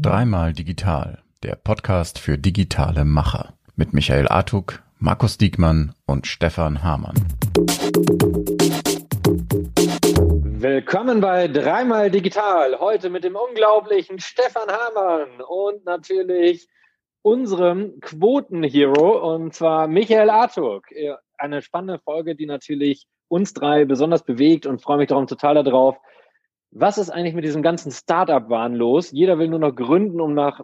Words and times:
Dreimal 0.00 0.54
Digital, 0.54 1.18
der 1.42 1.56
Podcast 1.56 2.18
für 2.18 2.38
digitale 2.38 3.04
Macher 3.04 3.52
mit 3.74 3.92
Michael 3.92 4.28
Artuk, 4.28 4.82
Markus 4.98 5.36
Diekmann 5.36 5.92
und 6.06 6.26
Stefan 6.26 6.82
Hamann. 6.82 7.16
Willkommen 10.42 11.20
bei 11.20 11.48
Dreimal 11.48 12.10
Digital. 12.10 12.80
Heute 12.80 13.10
mit 13.10 13.24
dem 13.24 13.36
unglaublichen 13.36 14.18
Stefan 14.18 14.70
Hamann 14.70 15.42
und 15.46 15.84
natürlich 15.84 16.66
unserem 17.20 18.00
Quotenhero 18.00 19.34
und 19.34 19.52
zwar 19.52 19.86
Michael 19.86 20.30
Artuk. 20.30 20.86
Eine 21.36 21.60
spannende 21.60 21.98
Folge, 21.98 22.34
die 22.36 22.46
natürlich 22.46 23.06
uns 23.28 23.52
drei 23.52 23.84
besonders 23.84 24.22
bewegt 24.24 24.64
und 24.64 24.80
freue 24.80 24.96
mich 24.96 25.08
darum 25.08 25.26
total 25.26 25.62
darauf, 25.62 25.98
was 26.70 26.98
ist 26.98 27.10
eigentlich 27.10 27.34
mit 27.34 27.44
diesem 27.44 27.62
ganzen 27.62 27.90
Startup-Wahn 27.90 28.74
los? 28.74 29.10
Jeder 29.10 29.38
will 29.38 29.48
nur 29.48 29.58
noch 29.58 29.74
gründen, 29.74 30.20
um 30.20 30.34
nach, 30.34 30.60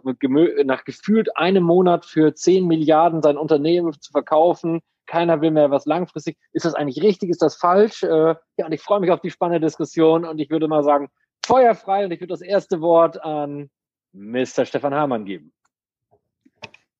nach 0.65 0.83
gefühlt 0.85 1.35
einem 1.37 1.63
Monat 1.63 2.05
für 2.05 2.33
10 2.33 2.67
Milliarden 2.67 3.21
sein 3.21 3.37
Unternehmen 3.37 3.93
zu 3.99 4.11
verkaufen. 4.11 4.81
Keiner 5.05 5.41
will 5.41 5.51
mehr 5.51 5.71
was 5.71 5.85
langfristig. 5.85 6.37
Ist 6.51 6.65
das 6.65 6.75
eigentlich 6.75 7.01
richtig? 7.03 7.29
Ist 7.29 7.41
das 7.41 7.55
falsch? 7.55 8.03
Äh, 8.03 8.35
ja, 8.57 8.65
und 8.65 8.71
ich 8.71 8.81
freue 8.81 8.99
mich 8.99 9.11
auf 9.11 9.21
die 9.21 9.31
spannende 9.31 9.65
Diskussion 9.65 10.25
und 10.25 10.39
ich 10.39 10.49
würde 10.49 10.67
mal 10.67 10.83
sagen, 10.83 11.09
feuerfrei 11.45 12.05
und 12.05 12.11
ich 12.11 12.21
würde 12.21 12.33
das 12.33 12.41
erste 12.41 12.81
Wort 12.81 13.21
an 13.23 13.69
Mr. 14.13 14.65
Stefan 14.65 14.93
Hamann 14.93 15.25
geben. 15.25 15.51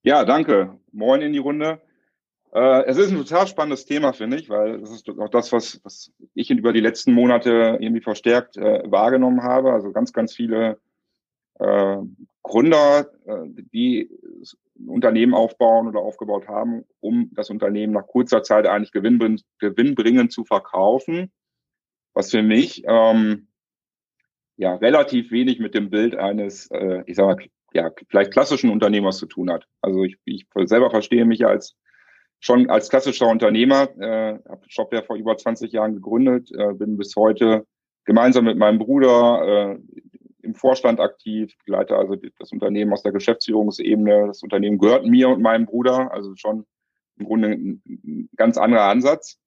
Ja, 0.02 0.26
danke. 0.26 0.80
Moin 0.92 1.22
in 1.22 1.32
die 1.32 1.40
Runde. 1.40 1.80
Äh, 2.54 2.84
es 2.86 2.98
ist 2.98 3.12
ein 3.12 3.18
total 3.18 3.48
spannendes 3.48 3.86
Thema, 3.86 4.14
finde 4.14 4.38
ich, 4.38 4.48
weil 4.48 4.80
das 4.80 4.92
ist 4.92 5.10
auch 5.10 5.30
das, 5.30 5.52
was, 5.52 5.82
was 5.84 6.12
ich 6.36 6.52
über 6.52 6.72
die 6.72 6.82
letzten 6.82 7.12
Monate 7.14 7.78
irgendwie 7.80 8.02
verstärkt 8.02 8.58
äh, 8.58 8.84
wahrgenommen 8.86 9.42
habe. 9.42 9.74
Also 9.74 9.92
ganz, 9.92 10.14
ganz 10.14 10.36
viele 10.36 10.80
äh, 11.60 11.98
Gründer, 12.44 13.12
äh, 13.26 13.48
die 13.74 14.10
Unternehmen 14.86 15.34
aufbauen 15.34 15.88
oder 15.88 16.00
aufgebaut 16.00 16.48
haben, 16.48 16.84
um 17.00 17.32
das 17.34 17.50
Unternehmen 17.50 17.94
nach 17.94 18.06
kurzer 18.06 18.44
Zeit 18.44 18.68
eigentlich 18.68 18.92
gewinnbringend, 18.92 19.44
gewinnbringend 19.58 20.32
zu 20.32 20.44
verkaufen. 20.44 21.32
Was 22.14 22.30
für 22.30 22.44
mich 22.44 22.84
ähm, 22.86 23.48
ja 24.58 24.76
relativ 24.76 25.32
wenig 25.32 25.60
mit 25.60 25.74
dem 25.74 25.90
Bild 25.90 26.16
eines, 26.16 26.70
äh, 26.70 27.02
ich 27.08 27.16
sag 27.16 27.26
mal, 27.26 27.48
ja, 27.74 27.90
vielleicht 28.10 28.32
klassischen 28.32 28.70
Unternehmers 28.70 29.18
zu 29.18 29.26
tun 29.26 29.52
hat. 29.52 29.66
Also 29.82 30.04
ich, 30.04 30.18
ich 30.26 30.46
selber 30.66 30.92
verstehe 30.92 31.26
mich 31.26 31.48
als 31.48 31.76
schon 32.44 32.70
als 32.70 32.90
klassischer 32.90 33.28
Unternehmer, 33.28 33.90
äh, 33.98 34.38
habe 34.50 34.62
Shop 34.68 34.94
ja 34.94 35.02
vor 35.02 35.16
über 35.16 35.38
20 35.38 35.72
Jahren 35.72 35.94
gegründet, 35.94 36.52
äh, 36.52 36.74
bin 36.74 36.98
bis 36.98 37.16
heute 37.16 37.66
gemeinsam 38.04 38.44
mit 38.44 38.58
meinem 38.58 38.80
Bruder 38.80 39.78
äh, 39.78 39.80
im 40.42 40.54
Vorstand 40.54 41.00
aktiv, 41.00 41.56
begleite 41.60 41.96
also 41.96 42.18
das 42.38 42.52
Unternehmen 42.52 42.92
aus 42.92 43.02
der 43.02 43.14
Geschäftsführungsebene. 43.14 44.28
Das 44.28 44.44
Unternehmen 44.44 44.78
gehört 44.78 45.06
mir 45.06 45.30
und 45.30 45.42
meinem 45.42 45.66
Bruder, 45.66 46.12
also 46.12 46.36
schon 46.36 46.66
im 47.18 47.26
Grunde 47.28 47.48
ein 47.48 48.30
ganz 48.36 48.58
anderer 48.58 48.90
Ansatz. 48.90 49.40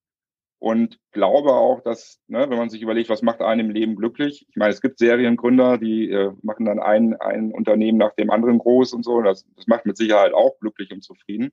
Und 0.58 0.98
glaube 1.12 1.52
auch, 1.52 1.82
dass, 1.82 2.18
ne, 2.28 2.48
wenn 2.48 2.56
man 2.56 2.70
sich 2.70 2.80
überlegt, 2.80 3.10
was 3.10 3.20
macht 3.20 3.42
einen 3.42 3.68
im 3.68 3.70
Leben 3.70 3.94
glücklich? 3.94 4.46
Ich 4.48 4.56
meine, 4.56 4.72
es 4.72 4.80
gibt 4.80 4.98
Seriengründer, 4.98 5.76
die 5.76 6.10
äh, 6.10 6.32
machen 6.40 6.64
dann 6.64 6.78
ein, 6.78 7.14
ein 7.20 7.52
Unternehmen 7.52 7.98
nach 7.98 8.14
dem 8.14 8.30
anderen 8.30 8.56
groß 8.56 8.94
und 8.94 9.04
so. 9.04 9.20
Das, 9.20 9.44
das 9.54 9.66
macht 9.66 9.84
mit 9.84 9.98
Sicherheit 9.98 10.32
auch 10.32 10.58
glücklich 10.60 10.92
und 10.92 11.04
zufrieden. 11.04 11.50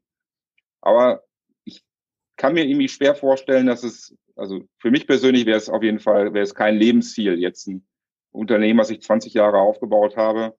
Aber 0.79 1.21
kann 2.43 2.55
mir 2.55 2.65
irgendwie 2.65 2.89
schwer 2.89 3.15
vorstellen, 3.15 3.67
dass 3.67 3.83
es, 3.83 4.13
also 4.35 4.65
für 4.77 4.91
mich 4.91 5.07
persönlich 5.07 5.45
wäre 5.45 5.57
es 5.57 5.69
auf 5.69 5.81
jeden 5.81 5.99
Fall, 5.99 6.33
wäre 6.33 6.43
es 6.43 6.53
kein 6.53 6.75
Lebensziel, 6.75 7.39
jetzt 7.39 7.67
ein 7.67 7.87
Unternehmen, 8.33 8.79
was 8.79 8.89
ich 8.89 9.01
20 9.01 9.33
Jahre 9.33 9.59
aufgebaut 9.59 10.17
habe, 10.17 10.53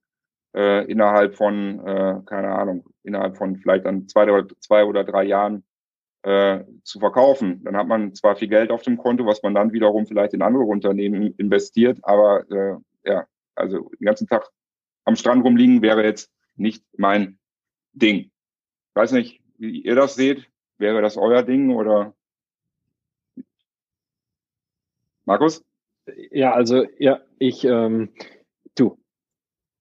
äh, 0.56 0.90
innerhalb 0.90 1.34
von, 1.34 1.86
äh, 1.86 2.22
keine 2.24 2.54
Ahnung, 2.54 2.86
innerhalb 3.02 3.36
von 3.36 3.58
vielleicht 3.58 3.84
dann 3.84 4.08
zwei 4.08 4.22
oder, 4.32 4.48
zwei 4.60 4.86
oder 4.86 5.04
drei 5.04 5.24
Jahren 5.24 5.62
äh, 6.22 6.64
zu 6.84 7.00
verkaufen. 7.00 7.62
Dann 7.64 7.76
hat 7.76 7.86
man 7.86 8.14
zwar 8.14 8.36
viel 8.36 8.48
Geld 8.48 8.70
auf 8.70 8.80
dem 8.80 8.96
Konto, 8.96 9.26
was 9.26 9.42
man 9.42 9.52
dann 9.52 9.74
wiederum 9.74 10.06
vielleicht 10.06 10.32
in 10.32 10.40
andere 10.40 10.64
Unternehmen 10.64 11.34
investiert, 11.36 11.98
aber 12.00 12.50
äh, 12.50 12.76
ja, 13.04 13.26
also 13.56 13.90
den 14.00 14.06
ganzen 14.06 14.26
Tag 14.26 14.48
am 15.04 15.16
Strand 15.16 15.44
rumliegen 15.44 15.82
wäre 15.82 16.02
jetzt 16.02 16.32
nicht 16.56 16.82
mein 16.96 17.38
Ding. 17.92 18.30
weiß 18.94 19.12
nicht, 19.12 19.42
wie 19.58 19.82
ihr 19.82 19.96
das 19.96 20.14
seht. 20.14 20.48
Wäre 20.84 21.00
das 21.00 21.16
euer 21.16 21.42
Ding 21.42 21.74
oder? 21.74 22.12
Markus? 25.24 25.64
Ja, 26.30 26.52
also 26.52 26.84
ja, 26.98 27.20
ich, 27.38 27.64
ähm, 27.64 28.10
du, 28.74 28.98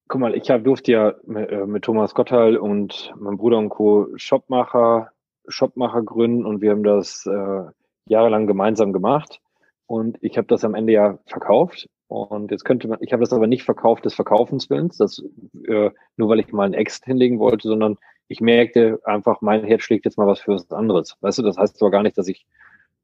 guck 0.07 0.21
mal, 0.21 0.33
ich 0.33 0.49
hab, 0.49 0.63
durfte 0.63 0.93
ja 0.93 1.13
mit, 1.25 1.49
äh, 1.49 1.65
mit 1.65 1.83
Thomas 1.83 2.15
Gotthal 2.15 2.55
und 2.55 3.13
meinem 3.17 3.35
Bruder 3.35 3.57
und 3.57 3.67
Co. 3.67 4.07
Shopmacher, 4.15 5.11
Shopmacher 5.49 6.03
gründen 6.03 6.45
und 6.45 6.61
wir 6.61 6.71
haben 6.71 6.83
das 6.83 7.25
äh, 7.25 7.63
jahrelang 8.05 8.47
gemeinsam 8.47 8.93
gemacht 8.93 9.41
und 9.87 10.17
ich 10.21 10.37
habe 10.37 10.47
das 10.47 10.63
am 10.63 10.73
Ende 10.73 10.93
ja 10.93 11.19
verkauft 11.25 11.89
und 12.07 12.49
jetzt 12.51 12.63
könnte 12.63 12.87
man, 12.87 12.99
ich 13.01 13.11
habe 13.11 13.23
das 13.23 13.33
aber 13.33 13.47
nicht 13.47 13.63
verkauft 13.63 14.05
des 14.05 14.13
Verkaufenswillens, 14.13 14.95
das 14.95 15.21
äh, 15.67 15.91
nur 16.15 16.29
weil 16.29 16.39
ich 16.39 16.53
mal 16.53 16.63
einen 16.63 16.75
Exit 16.75 17.03
hinlegen 17.03 17.39
wollte, 17.39 17.67
sondern 17.67 17.97
ich 18.27 18.41
merkte 18.41 18.99
einfach, 19.03 19.41
mein 19.41 19.63
Herz 19.63 19.83
schlägt 19.83 20.05
jetzt 20.05 20.17
mal 20.17 20.27
was 20.27 20.39
für 20.39 20.53
was 20.53 20.71
anderes. 20.71 21.17
Weißt 21.21 21.37
du, 21.37 21.43
das 21.43 21.57
heißt 21.57 21.77
zwar 21.77 21.91
gar 21.91 22.03
nicht, 22.03 22.17
dass 22.17 22.27
ich 22.27 22.45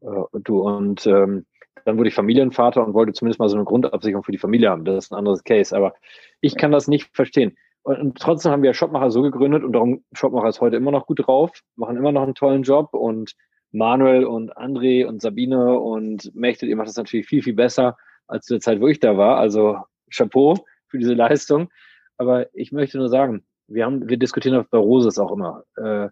äh, 0.01 0.07
du 0.33 0.61
und 0.61 1.05
ähm, 1.07 1.45
dann 1.85 1.97
wurde 1.97 2.09
ich 2.09 2.15
Familienvater 2.15 2.85
und 2.85 2.93
wollte 2.93 3.13
zumindest 3.13 3.39
mal 3.39 3.49
so 3.49 3.55
eine 3.55 3.65
Grundabsicherung 3.65 4.23
für 4.23 4.31
die 4.31 4.37
Familie 4.37 4.69
haben. 4.69 4.85
Das 4.85 5.05
ist 5.05 5.11
ein 5.11 5.17
anderes 5.17 5.43
Case. 5.43 5.75
Aber 5.75 5.93
ich 6.41 6.55
kann 6.55 6.71
das 6.71 6.87
nicht 6.87 7.09
verstehen. 7.15 7.57
Und, 7.83 7.99
und 7.99 8.17
trotzdem 8.17 8.51
haben 8.51 8.63
wir 8.63 8.73
Shopmacher 8.73 9.11
so 9.11 9.21
gegründet 9.21 9.63
und 9.63 9.73
darum 9.73 10.03
Shopmacher 10.13 10.49
ist 10.49 10.61
heute 10.61 10.75
immer 10.75 10.91
noch 10.91 11.07
gut 11.07 11.25
drauf, 11.25 11.51
machen 11.75 11.97
immer 11.97 12.11
noch 12.11 12.23
einen 12.23 12.35
tollen 12.35 12.63
Job 12.63 12.93
und 12.93 13.33
Manuel 13.71 14.25
und 14.25 14.55
André 14.57 15.05
und 15.05 15.21
Sabine 15.21 15.79
und 15.79 16.33
Mechtet, 16.35 16.69
ihr 16.69 16.75
macht 16.75 16.89
das 16.89 16.97
natürlich 16.97 17.27
viel, 17.27 17.43
viel 17.43 17.53
besser 17.53 17.97
als 18.27 18.45
zu 18.45 18.55
der 18.55 18.61
Zeit, 18.61 18.81
wo 18.81 18.87
ich 18.87 18.99
da 18.99 19.17
war. 19.17 19.37
Also 19.37 19.77
Chapeau 20.11 20.55
für 20.87 20.97
diese 20.97 21.13
Leistung. 21.13 21.69
Aber 22.17 22.53
ich 22.53 22.71
möchte 22.71 22.97
nur 22.97 23.09
sagen, 23.09 23.45
wir 23.69 23.85
haben, 23.85 24.09
wir 24.09 24.17
diskutieren 24.17 24.55
auf 24.55 24.69
bei 24.69 24.77
Roses 24.77 25.17
auch 25.17 25.31
immer. 25.31 25.63
Äh, 25.77 26.09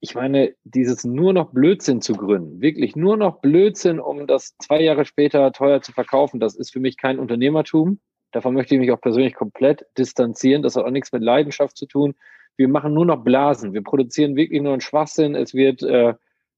ich 0.00 0.14
meine, 0.14 0.54
dieses 0.62 1.04
nur 1.04 1.32
noch 1.32 1.50
Blödsinn 1.50 2.00
zu 2.00 2.12
gründen, 2.14 2.60
wirklich 2.60 2.94
nur 2.94 3.16
noch 3.16 3.40
Blödsinn, 3.40 3.98
um 3.98 4.26
das 4.26 4.56
zwei 4.58 4.80
Jahre 4.80 5.04
später 5.04 5.50
teuer 5.52 5.82
zu 5.82 5.92
verkaufen, 5.92 6.38
das 6.38 6.54
ist 6.54 6.72
für 6.72 6.80
mich 6.80 6.96
kein 6.96 7.18
Unternehmertum. 7.18 7.98
Davon 8.30 8.54
möchte 8.54 8.74
ich 8.74 8.80
mich 8.80 8.92
auch 8.92 9.00
persönlich 9.00 9.34
komplett 9.34 9.86
distanzieren. 9.96 10.62
Das 10.62 10.76
hat 10.76 10.84
auch 10.84 10.90
nichts 10.90 11.12
mit 11.12 11.22
Leidenschaft 11.22 11.76
zu 11.76 11.86
tun. 11.86 12.14
Wir 12.56 12.68
machen 12.68 12.94
nur 12.94 13.06
noch 13.06 13.24
Blasen. 13.24 13.72
Wir 13.72 13.82
produzieren 13.82 14.36
wirklich 14.36 14.60
nur 14.62 14.72
einen 14.72 14.80
Schwachsinn. 14.80 15.34
Es 15.34 15.54
wird 15.54 15.82
äh, 15.82 16.14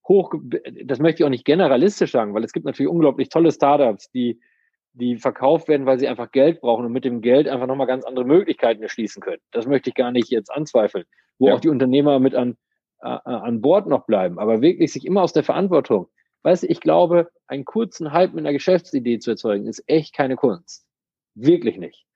hoch, 0.07 0.35
das 0.85 0.99
möchte 0.99 1.23
ich 1.23 1.25
auch 1.25 1.31
nicht 1.31 1.45
generalistisch 1.45 2.13
sagen, 2.13 2.35
weil 2.35 2.45
es 2.45 2.53
gibt 2.53 2.67
natürlich 2.67 2.91
unglaublich 2.91 3.29
tolle 3.29 3.53
Startups, 3.53 4.11
die 4.11 4.41
die 4.93 5.17
verkauft 5.17 5.69
werden, 5.69 5.87
weil 5.87 5.99
sie 5.99 6.09
einfach 6.09 6.33
Geld 6.33 6.61
brauchen 6.61 6.87
und 6.87 6.93
mit 6.93 7.05
dem 7.05 7.21
Geld 7.21 7.49
einfach 7.49 7.67
nochmal 7.67 7.87
ganz 7.87 8.05
andere 8.05 8.25
Möglichkeiten 8.25 8.83
erschließen 8.83 9.23
können. 9.23 9.43
Das 9.53 9.67
möchte 9.67 9.91
ich 9.91 9.95
gar 9.95 10.11
nicht 10.11 10.31
jetzt 10.31 10.51
anzweifeln, 10.51 11.05
wo 11.39 11.49
ja. 11.49 11.55
auch 11.55 11.61
die 11.61 11.69
Unternehmer 11.69 12.19
mit 12.19 12.35
an, 12.35 12.57
äh, 13.01 13.09
an 13.09 13.61
Bord 13.61 13.87
noch 13.87 14.07
bleiben, 14.07 14.39
aber 14.39 14.63
wirklich 14.63 14.93
sich 14.93 15.07
immer 15.07 15.23
aus 15.23 15.33
der 15.33 15.45
Verantwortung. 15.45 16.09
Weißt 16.43 16.63
du, 16.63 16.69
ich 16.69 16.81
glaube, 16.81 17.31
einen 17.47 17.65
kurzen 17.65 18.13
Hype 18.13 18.33
mit 18.33 18.45
einer 18.45 18.53
Geschäftsidee 18.53 19.19
zu 19.19 19.31
erzeugen, 19.31 19.67
ist 19.67 19.85
echt 19.87 20.15
keine 20.15 20.37
Kunst. 20.37 20.87
Wirklich 21.35 21.79
nicht. 21.79 22.07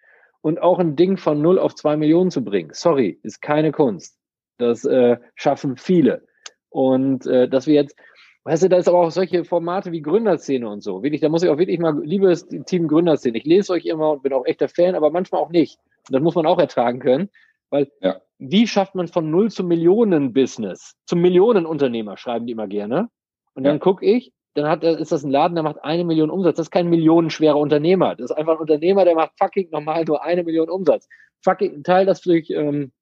Und 0.40 0.60
auch 0.60 0.78
ein 0.78 0.96
Ding 0.96 1.16
von 1.16 1.40
null 1.40 1.58
auf 1.58 1.74
zwei 1.74 1.96
Millionen 1.96 2.30
zu 2.30 2.44
bringen, 2.44 2.70
sorry, 2.72 3.18
ist 3.22 3.40
keine 3.40 3.72
Kunst. 3.72 4.18
Das 4.58 4.84
äh, 4.84 5.18
schaffen 5.34 5.76
viele. 5.76 6.26
Und 6.68 7.26
äh, 7.26 7.48
dass 7.48 7.66
wir 7.66 7.74
jetzt, 7.74 7.96
Weißt 8.44 8.62
du, 8.62 8.68
da 8.68 8.76
ist 8.76 8.88
aber 8.88 8.98
auch 8.98 9.10
solche 9.10 9.44
Formate 9.44 9.90
wie 9.90 10.02
Gründerszene 10.02 10.68
und 10.68 10.82
so. 10.82 11.02
Wirklich, 11.02 11.22
da 11.22 11.30
muss 11.30 11.42
ich 11.42 11.48
auch 11.48 11.56
wirklich 11.56 11.78
mal, 11.78 11.98
liebes 12.04 12.46
Team 12.66 12.88
Gründerszene, 12.88 13.38
ich 13.38 13.44
lese 13.44 13.72
euch 13.72 13.86
immer 13.86 14.10
und 14.10 14.22
bin 14.22 14.34
auch 14.34 14.44
echter 14.44 14.68
Fan, 14.68 14.94
aber 14.94 15.10
manchmal 15.10 15.40
auch 15.40 15.48
nicht. 15.48 15.78
Und 16.08 16.12
das 16.14 16.22
muss 16.22 16.34
man 16.34 16.44
auch 16.44 16.58
ertragen 16.58 17.00
können. 17.00 17.30
Weil 17.70 17.90
ja. 18.02 18.20
wie 18.38 18.66
schafft 18.66 18.94
man 18.94 19.08
von 19.08 19.30
null 19.30 19.50
zum 19.50 19.66
Millionen-Business, 19.68 20.94
zum 21.06 21.22
Millionenunternehmer, 21.22 22.18
schreiben 22.18 22.46
die 22.46 22.52
immer 22.52 22.68
gerne. 22.68 23.08
Und 23.54 23.64
dann 23.64 23.76
ja. 23.76 23.80
gucke 23.80 24.04
ich, 24.04 24.32
dann 24.52 24.68
hat, 24.68 24.84
ist 24.84 25.10
das 25.10 25.24
ein 25.24 25.30
Laden, 25.30 25.54
der 25.54 25.64
macht 25.64 25.82
eine 25.82 26.04
Million 26.04 26.30
Umsatz. 26.30 26.56
Das 26.56 26.66
ist 26.66 26.70
kein 26.70 26.88
millionenschwerer 26.88 27.56
Unternehmer. 27.56 28.14
Das 28.14 28.30
ist 28.30 28.36
einfach 28.36 28.54
ein 28.54 28.60
Unternehmer, 28.60 29.06
der 29.06 29.14
macht 29.14 29.32
fucking 29.38 29.70
normal 29.70 30.04
nur 30.04 30.22
eine 30.22 30.44
Million 30.44 30.68
Umsatz. 30.68 31.08
Fucking 31.42 31.82
teil 31.82 32.04
das 32.04 32.20
durch, 32.20 32.50
ähm, 32.50 32.92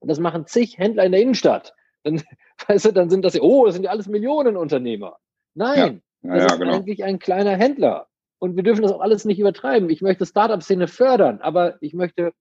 das 0.00 0.18
machen 0.18 0.46
zig 0.46 0.76
Händler 0.76 1.04
in 1.04 1.12
der 1.12 1.22
Innenstadt 1.22 1.72
dann, 2.02 2.22
weißt 2.68 2.86
du, 2.86 2.92
dann 2.92 3.10
sind 3.10 3.24
das, 3.24 3.40
oh, 3.40 3.66
das 3.66 3.74
sind 3.74 3.84
ja 3.84 3.90
alles 3.90 4.08
Millionenunternehmer. 4.08 5.18
Nein, 5.54 6.02
ja. 6.22 6.30
Das 6.30 6.38
ja, 6.40 6.46
ist 6.46 6.58
genau. 6.60 6.74
eigentlich 6.74 7.04
ein 7.04 7.18
kleiner 7.18 7.56
Händler. 7.56 8.08
Und 8.40 8.56
wir 8.56 8.62
dürfen 8.62 8.82
das 8.82 8.92
auch 8.92 9.00
alles 9.00 9.24
nicht 9.24 9.38
übertreiben. 9.38 9.90
Ich 9.90 10.02
möchte 10.02 10.26
Startup-Szene 10.26 10.86
fördern, 10.88 11.40
aber 11.40 11.80
ich 11.80 11.94
möchte 11.94 12.32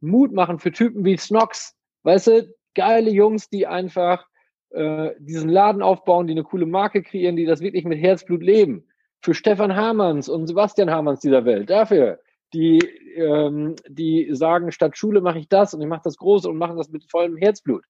Mut 0.00 0.32
machen 0.32 0.58
für 0.58 0.72
Typen 0.72 1.04
wie 1.04 1.16
Snox. 1.16 1.74
Weißt 2.02 2.26
du, 2.26 2.54
geile 2.74 3.10
Jungs, 3.10 3.48
die 3.48 3.66
einfach 3.66 4.26
äh, 4.70 5.10
diesen 5.18 5.48
Laden 5.48 5.82
aufbauen, 5.82 6.26
die 6.26 6.32
eine 6.32 6.44
coole 6.44 6.66
Marke 6.66 7.02
kreieren, 7.02 7.36
die 7.36 7.46
das 7.46 7.60
wirklich 7.60 7.84
mit 7.84 7.98
Herzblut 7.98 8.42
leben. 8.42 8.86
Für 9.22 9.34
Stefan 9.34 9.74
Hamanns 9.74 10.28
und 10.28 10.46
Sebastian 10.46 10.90
Hamanns 10.90 11.20
dieser 11.20 11.44
Welt. 11.44 11.70
Dafür 11.70 12.20
die, 12.52 12.78
ähm, 13.16 13.76
die 13.88 14.28
sagen, 14.32 14.72
statt 14.72 14.96
Schule 14.96 15.20
mache 15.20 15.38
ich 15.38 15.48
das 15.48 15.74
und 15.74 15.80
ich 15.80 15.88
mache 15.88 16.02
das 16.04 16.16
Große 16.16 16.48
und 16.48 16.56
machen 16.56 16.76
das 16.76 16.90
mit 16.90 17.10
vollem 17.10 17.36
Herzblut. 17.36 17.84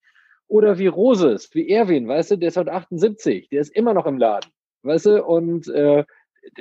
Oder 0.48 0.78
wie 0.78 0.86
Roses, 0.86 1.52
wie 1.54 1.68
Erwin, 1.68 2.06
weißt 2.06 2.32
du, 2.32 2.36
der 2.36 2.48
ist 2.48 2.56
heute 2.56 2.72
78, 2.72 3.48
der 3.48 3.60
ist 3.60 3.74
immer 3.74 3.94
noch 3.94 4.06
im 4.06 4.18
Laden, 4.18 4.50
weißt 4.82 5.06
du, 5.06 5.24
und 5.24 5.68
äh, 5.68 6.04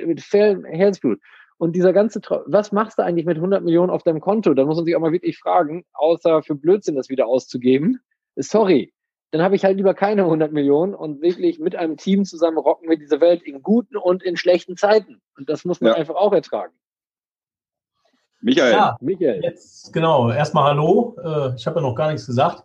mit 0.04 0.20
Herzblut. 0.32 1.20
Und 1.58 1.74
dieser 1.74 1.92
ganze, 1.92 2.20
was 2.46 2.72
machst 2.72 2.98
du 2.98 3.02
eigentlich 3.02 3.24
mit 3.24 3.36
100 3.36 3.64
Millionen 3.64 3.90
auf 3.90 4.02
deinem 4.02 4.20
Konto? 4.20 4.52
Da 4.54 4.64
muss 4.64 4.76
man 4.76 4.84
sich 4.84 4.94
auch 4.94 5.00
mal 5.00 5.12
wirklich 5.12 5.38
fragen, 5.38 5.84
außer 5.94 6.42
für 6.42 6.54
Blödsinn 6.54 6.96
das 6.96 7.08
wieder 7.08 7.26
auszugeben. 7.26 8.00
Sorry, 8.36 8.92
dann 9.30 9.42
habe 9.42 9.56
ich 9.56 9.64
halt 9.64 9.76
lieber 9.76 9.94
keine 9.94 10.24
100 10.24 10.52
Millionen 10.52 10.94
und 10.94 11.22
wirklich 11.22 11.58
mit 11.58 11.74
einem 11.74 11.96
Team 11.96 12.24
zusammen 12.24 12.58
rocken 12.58 12.88
wir 12.88 12.98
diese 12.98 13.20
Welt 13.20 13.42
in 13.42 13.62
guten 13.62 13.96
und 13.96 14.22
in 14.22 14.36
schlechten 14.36 14.76
Zeiten. 14.76 15.20
Und 15.36 15.48
das 15.48 15.64
muss 15.64 15.80
man 15.80 15.92
ja. 15.92 15.96
einfach 15.96 16.14
auch 16.14 16.32
ertragen. 16.32 16.74
Michael. 18.40 18.72
Ja, 18.72 18.96
Michael. 19.00 19.42
Jetzt, 19.42 19.92
genau, 19.92 20.30
erstmal 20.30 20.64
Hallo. 20.64 21.16
Äh, 21.22 21.56
ich 21.56 21.66
habe 21.66 21.76
ja 21.76 21.82
noch 21.82 21.94
gar 21.94 22.10
nichts 22.12 22.26
gesagt. 22.26 22.64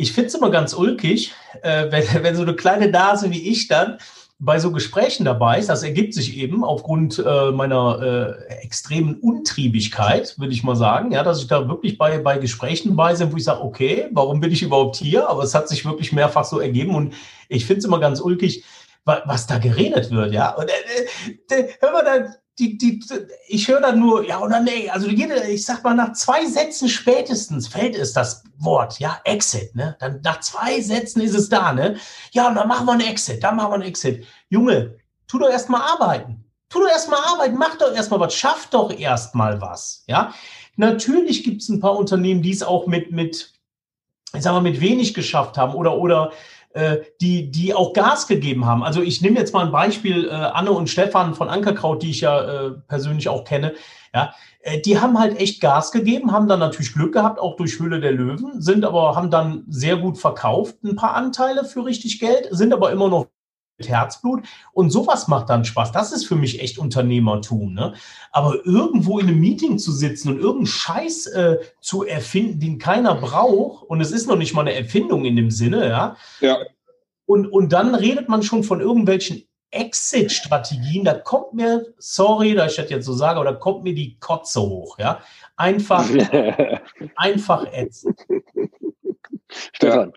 Ich 0.00 0.12
finde 0.12 0.28
es 0.28 0.34
immer 0.36 0.50
ganz 0.50 0.74
ulkig, 0.74 1.34
äh, 1.62 1.90
wenn, 1.90 2.04
wenn 2.22 2.36
so 2.36 2.42
eine 2.42 2.54
kleine 2.54 2.88
Nase 2.88 3.30
wie 3.30 3.50
ich 3.50 3.66
dann 3.66 3.98
bei 4.38 4.60
so 4.60 4.70
Gesprächen 4.70 5.24
dabei 5.24 5.58
ist, 5.58 5.68
das 5.68 5.82
ergibt 5.82 6.14
sich 6.14 6.36
eben 6.38 6.62
aufgrund 6.62 7.18
äh, 7.18 7.50
meiner 7.50 8.36
äh, 8.48 8.54
extremen 8.62 9.16
Untriebigkeit, 9.16 10.38
würde 10.38 10.52
ich 10.52 10.62
mal 10.62 10.76
sagen, 10.76 11.10
ja, 11.10 11.24
dass 11.24 11.40
ich 11.40 11.48
da 11.48 11.68
wirklich 11.68 11.98
bei, 11.98 12.18
bei 12.18 12.38
Gesprächen 12.38 12.94
bei 12.94 13.12
bin, 13.14 13.32
wo 13.32 13.36
ich 13.36 13.42
sage, 13.42 13.60
okay, 13.60 14.06
warum 14.12 14.38
bin 14.38 14.52
ich 14.52 14.62
überhaupt 14.62 14.94
hier? 14.94 15.28
Aber 15.28 15.42
es 15.42 15.56
hat 15.56 15.68
sich 15.68 15.84
wirklich 15.84 16.12
mehrfach 16.12 16.44
so 16.44 16.60
ergeben 16.60 16.94
und 16.94 17.14
ich 17.48 17.66
finde 17.66 17.80
es 17.80 17.84
immer 17.84 17.98
ganz 17.98 18.20
ulkig, 18.20 18.62
was, 19.04 19.22
was 19.24 19.46
da 19.48 19.58
geredet 19.58 20.12
wird, 20.12 20.32
ja. 20.32 20.54
Und, 20.54 20.68
äh, 20.68 21.56
äh, 21.56 21.68
hör 21.80 21.90
mal, 21.90 22.04
da, 22.04 22.32
die, 22.58 22.76
die, 22.76 23.00
ich 23.46 23.68
höre 23.68 23.80
dann 23.80 24.00
nur, 24.00 24.26
ja 24.26 24.40
oder 24.40 24.60
nee, 24.60 24.90
also 24.90 25.08
jede, 25.08 25.48
ich 25.48 25.64
sag 25.64 25.84
mal, 25.84 25.94
nach 25.94 26.12
zwei 26.12 26.44
Sätzen 26.46 26.88
spätestens 26.88 27.68
fällt 27.68 27.96
es 27.96 28.12
das 28.12 28.42
Wort, 28.58 28.98
ja, 28.98 29.20
Exit, 29.24 29.74
ne? 29.76 29.96
Dann 30.00 30.20
nach 30.22 30.40
zwei 30.40 30.80
Sätzen 30.80 31.20
ist 31.20 31.34
es 31.34 31.48
da, 31.48 31.72
ne? 31.72 31.96
Ja, 32.32 32.48
und 32.48 32.56
dann 32.56 32.66
machen 32.66 32.86
wir 32.86 32.92
einen 32.92 33.08
Exit, 33.08 33.42
dann 33.44 33.56
machen 33.56 33.70
wir 33.70 33.74
einen 33.74 33.84
Exit. 33.84 34.26
Junge, 34.48 34.96
tu 35.28 35.38
doch 35.38 35.50
erstmal 35.50 35.82
arbeiten. 35.82 36.44
Tu 36.68 36.80
doch 36.80 36.90
erstmal 36.90 37.20
arbeiten, 37.24 37.56
mach 37.56 37.78
doch 37.78 37.94
erstmal 37.94 38.20
was, 38.20 38.34
schaff 38.34 38.68
doch 38.70 38.90
erstmal 38.90 39.60
was, 39.60 40.02
ja? 40.06 40.34
Natürlich 40.76 41.44
gibt 41.44 41.62
es 41.62 41.68
ein 41.68 41.80
paar 41.80 41.96
Unternehmen, 41.96 42.42
die 42.42 42.52
es 42.52 42.62
auch 42.62 42.86
mit, 42.86 43.10
mit, 43.12 43.52
ich 44.34 44.42
sag 44.42 44.52
mal, 44.52 44.60
mit 44.60 44.80
wenig 44.80 45.14
geschafft 45.14 45.56
haben 45.56 45.74
oder, 45.74 45.96
oder 45.96 46.32
äh, 46.70 46.98
die, 47.20 47.50
die 47.50 47.74
auch 47.74 47.92
Gas 47.92 48.26
gegeben 48.26 48.66
haben. 48.66 48.82
Also 48.82 49.02
ich 49.02 49.22
nehme 49.22 49.38
jetzt 49.38 49.54
mal 49.54 49.64
ein 49.64 49.72
Beispiel, 49.72 50.26
äh, 50.26 50.30
Anne 50.30 50.72
und 50.72 50.88
Stefan 50.88 51.34
von 51.34 51.48
Ankerkraut, 51.48 52.02
die 52.02 52.10
ich 52.10 52.20
ja 52.20 52.40
äh, 52.66 52.70
persönlich 52.88 53.28
auch 53.28 53.44
kenne. 53.44 53.74
Ja, 54.14 54.34
äh, 54.60 54.80
die 54.80 54.98
haben 55.00 55.18
halt 55.18 55.38
echt 55.38 55.60
Gas 55.60 55.92
gegeben, 55.92 56.32
haben 56.32 56.48
dann 56.48 56.60
natürlich 56.60 56.92
Glück 56.92 57.12
gehabt, 57.12 57.38
auch 57.38 57.56
durch 57.56 57.78
Höhle 57.78 58.00
der 58.00 58.12
Löwen, 58.12 58.60
sind 58.60 58.84
aber, 58.84 59.16
haben 59.16 59.30
dann 59.30 59.64
sehr 59.68 59.96
gut 59.96 60.18
verkauft, 60.18 60.82
ein 60.84 60.96
paar 60.96 61.14
Anteile 61.14 61.64
für 61.64 61.84
richtig 61.84 62.20
Geld, 62.20 62.48
sind 62.50 62.72
aber 62.72 62.90
immer 62.92 63.08
noch 63.08 63.26
Herzblut. 63.86 64.42
Und 64.72 64.90
sowas 64.90 65.28
macht 65.28 65.48
dann 65.50 65.64
Spaß. 65.64 65.92
Das 65.92 66.12
ist 66.12 66.26
für 66.26 66.34
mich 66.34 66.60
echt 66.60 66.78
Unternehmertum. 66.78 67.74
Ne? 67.74 67.94
Aber 68.32 68.66
irgendwo 68.66 69.18
in 69.18 69.28
einem 69.28 69.40
Meeting 69.40 69.78
zu 69.78 69.92
sitzen 69.92 70.30
und 70.30 70.38
irgendeinen 70.38 70.66
Scheiß 70.66 71.26
äh, 71.28 71.58
zu 71.80 72.04
erfinden, 72.04 72.60
den 72.60 72.78
keiner 72.78 73.14
braucht, 73.14 73.84
und 73.88 74.00
es 74.00 74.10
ist 74.10 74.26
noch 74.26 74.36
nicht 74.36 74.54
mal 74.54 74.62
eine 74.62 74.74
Erfindung 74.74 75.24
in 75.24 75.36
dem 75.36 75.50
Sinne, 75.50 75.88
ja. 75.88 76.16
ja. 76.40 76.58
Und, 77.26 77.46
und 77.46 77.72
dann 77.72 77.94
redet 77.94 78.28
man 78.28 78.42
schon 78.42 78.64
von 78.64 78.80
irgendwelchen 78.80 79.44
Exit-Strategien, 79.70 81.04
da 81.04 81.14
kommt 81.14 81.52
mir, 81.52 81.84
sorry, 81.98 82.54
da 82.54 82.66
ich 82.66 82.76
das 82.76 82.88
jetzt 82.88 83.04
so 83.04 83.12
sage, 83.12 83.38
aber 83.38 83.52
da 83.52 83.56
kommt 83.56 83.84
mir 83.84 83.94
die 83.94 84.18
Kotze 84.18 84.62
hoch, 84.62 84.98
ja. 84.98 85.20
Einfach, 85.56 86.08
einfach 87.16 87.66
ätzend. 87.70 88.18
Stefan. 89.50 90.12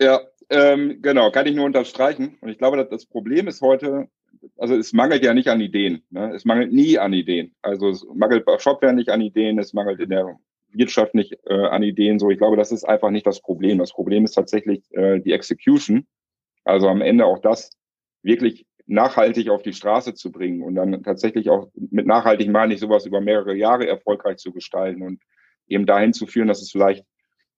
Ja, 0.00 0.20
ähm, 0.50 1.00
genau, 1.02 1.30
kann 1.30 1.46
ich 1.46 1.54
nur 1.54 1.66
unterstreichen. 1.66 2.36
Und 2.40 2.48
ich 2.48 2.58
glaube, 2.58 2.86
das 2.90 3.06
Problem 3.06 3.48
ist 3.48 3.60
heute, 3.60 4.08
also 4.56 4.76
es 4.76 4.92
mangelt 4.92 5.24
ja 5.24 5.34
nicht 5.34 5.48
an 5.48 5.60
Ideen. 5.60 6.02
Ne? 6.10 6.32
Es 6.34 6.44
mangelt 6.44 6.72
nie 6.72 6.98
an 6.98 7.12
Ideen. 7.12 7.54
Also 7.62 7.88
es 7.88 8.06
mangelt 8.14 8.44
bei 8.44 8.58
Shopware 8.58 8.92
nicht 8.92 9.10
an 9.10 9.20
Ideen, 9.20 9.58
es 9.58 9.72
mangelt 9.72 10.00
in 10.00 10.10
der 10.10 10.38
Wirtschaft 10.72 11.14
nicht 11.14 11.38
äh, 11.46 11.66
an 11.66 11.82
Ideen. 11.82 12.18
So, 12.18 12.30
ich 12.30 12.38
glaube, 12.38 12.56
das 12.56 12.72
ist 12.72 12.84
einfach 12.84 13.10
nicht 13.10 13.26
das 13.26 13.40
Problem. 13.40 13.78
Das 13.78 13.92
Problem 13.92 14.24
ist 14.24 14.32
tatsächlich 14.32 14.82
äh, 14.92 15.20
die 15.20 15.32
Execution. 15.32 16.06
Also 16.64 16.88
am 16.88 17.02
Ende 17.02 17.26
auch 17.26 17.40
das 17.40 17.70
wirklich 18.22 18.66
nachhaltig 18.86 19.48
auf 19.48 19.62
die 19.62 19.72
Straße 19.72 20.14
zu 20.14 20.32
bringen 20.32 20.62
und 20.62 20.74
dann 20.74 21.02
tatsächlich 21.02 21.50
auch 21.50 21.68
mit 21.74 22.06
nachhaltig 22.06 22.48
meine 22.48 22.74
ich 22.74 22.80
sowas 22.80 23.06
über 23.06 23.20
mehrere 23.20 23.54
Jahre 23.54 23.86
erfolgreich 23.86 24.38
zu 24.38 24.52
gestalten 24.52 25.02
und 25.02 25.20
eben 25.66 25.86
dahin 25.86 26.12
zu 26.12 26.26
führen, 26.26 26.48
dass 26.48 26.62
es 26.62 26.70
vielleicht 26.70 27.04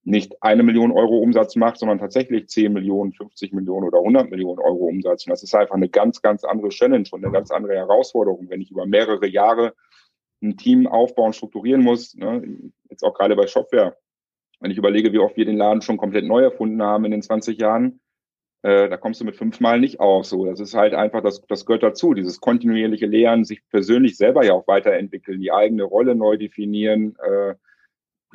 nicht 0.05 0.43
eine 0.43 0.62
Million 0.62 0.93
Euro 0.93 1.19
Umsatz 1.19 1.56
macht, 1.56 1.79
sondern 1.79 1.99
tatsächlich 1.99 2.49
10 2.49 2.73
Millionen, 2.73 3.12
50 3.12 3.53
Millionen 3.53 3.87
oder 3.87 3.99
100 3.99 4.31
Millionen 4.31 4.59
Euro 4.59 4.87
Umsatz. 4.87 5.27
Und 5.27 5.31
das 5.31 5.43
ist 5.43 5.55
einfach 5.55 5.77
eine 5.77 5.89
ganz, 5.89 6.21
ganz 6.21 6.45
andere 6.45 6.69
Challenge 6.69 7.09
und 7.11 7.25
eine 7.25 7.33
ganz 7.33 7.51
andere 7.51 7.75
Herausforderung, 7.75 8.51
wenn 8.51 8.61
ich 8.61 8.71
über 8.71 8.87
mehrere 8.87 9.27
Jahre 9.27 9.75
ein 10.43 10.59
Team 10.59 10.87
aufbauen, 10.87 11.33
strukturieren 11.33 11.83
muss. 11.83 12.15
Ne? 12.15 12.71
Jetzt 12.91 13.03
auch 13.03 13.15
gerade 13.15 13.35
bei 13.35 13.47
Shopware. 13.47 13.97
Wenn 14.61 14.71
ich 14.71 14.79
überlege, 14.79 15.12
wie 15.12 15.19
oft 15.19 15.37
wir 15.37 15.47
den 15.47 15.56
Laden 15.56 15.81
schon 15.81 15.97
komplett 15.97 16.25
neu 16.27 16.43
erfunden 16.43 16.83
haben 16.83 17.07
in 17.07 17.11
den 17.11 17.23
20 17.23 17.59
Jahren, 17.59 18.00
äh, 18.62 18.89
da 18.89 18.97
kommst 18.97 19.21
du 19.21 19.25
mit 19.25 19.37
fünfmal 19.37 19.81
nicht 19.81 20.00
auf. 20.00 20.27
So, 20.27 20.45
das 20.45 20.61
ist 20.61 20.75
halt 20.75 20.95
einfach, 20.95 21.23
das, 21.23 21.43
das 21.49 21.65
gehört 21.67 21.83
dazu, 21.83 22.15
dieses 22.15 22.41
kontinuierliche 22.41 23.07
Lernen, 23.07 23.45
sich 23.45 23.67
persönlich 23.69 24.17
selber 24.17 24.45
ja 24.45 24.53
auch 24.53 24.67
weiterentwickeln, 24.67 25.41
die 25.41 25.53
eigene 25.53 25.83
Rolle 25.83 26.15
neu 26.15 26.37
definieren, 26.37 27.17
äh, 27.23 27.55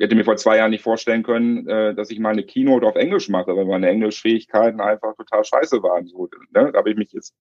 hätte 0.04 0.16
mir 0.16 0.24
vor 0.24 0.36
zwei 0.36 0.56
Jahren 0.56 0.70
nicht 0.70 0.82
vorstellen 0.82 1.22
können, 1.22 1.68
äh, 1.68 1.94
dass 1.94 2.10
ich 2.10 2.18
mal 2.18 2.30
eine 2.30 2.44
Keynote 2.44 2.86
auf 2.86 2.96
Englisch 2.96 3.28
mache, 3.28 3.54
weil 3.54 3.66
meine 3.66 3.88
Englischfähigkeiten 3.88 4.80
einfach 4.80 5.14
total 5.16 5.44
scheiße 5.44 5.82
waren. 5.82 6.06
So, 6.06 6.28
ne? 6.50 6.70
Da 6.72 6.78
habe 6.78 6.90
ich 6.90 6.96
mich 6.96 7.12
jetzt 7.12 7.34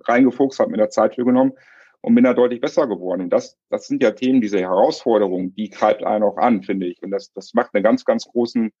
reingefuchst, 0.00 0.60
habe 0.60 0.70
mir 0.70 0.78
da 0.78 0.88
Zeit 0.88 1.14
für 1.14 1.24
genommen 1.24 1.52
und 2.00 2.14
bin 2.14 2.24
da 2.24 2.34
deutlich 2.34 2.60
besser 2.60 2.86
geworden. 2.86 3.22
Und 3.22 3.30
das, 3.30 3.58
das 3.68 3.86
sind 3.86 4.02
ja 4.02 4.12
Themen, 4.12 4.40
diese 4.40 4.60
Herausforderungen, 4.60 5.54
die 5.54 5.68
treibt 5.68 6.02
einen 6.02 6.24
auch 6.24 6.38
an, 6.38 6.62
finde 6.62 6.86
ich. 6.86 7.02
Und 7.02 7.10
das, 7.10 7.32
das 7.32 7.52
macht 7.54 7.74
einen 7.74 7.84
ganz, 7.84 8.04
ganz 8.04 8.26
großen 8.26 8.72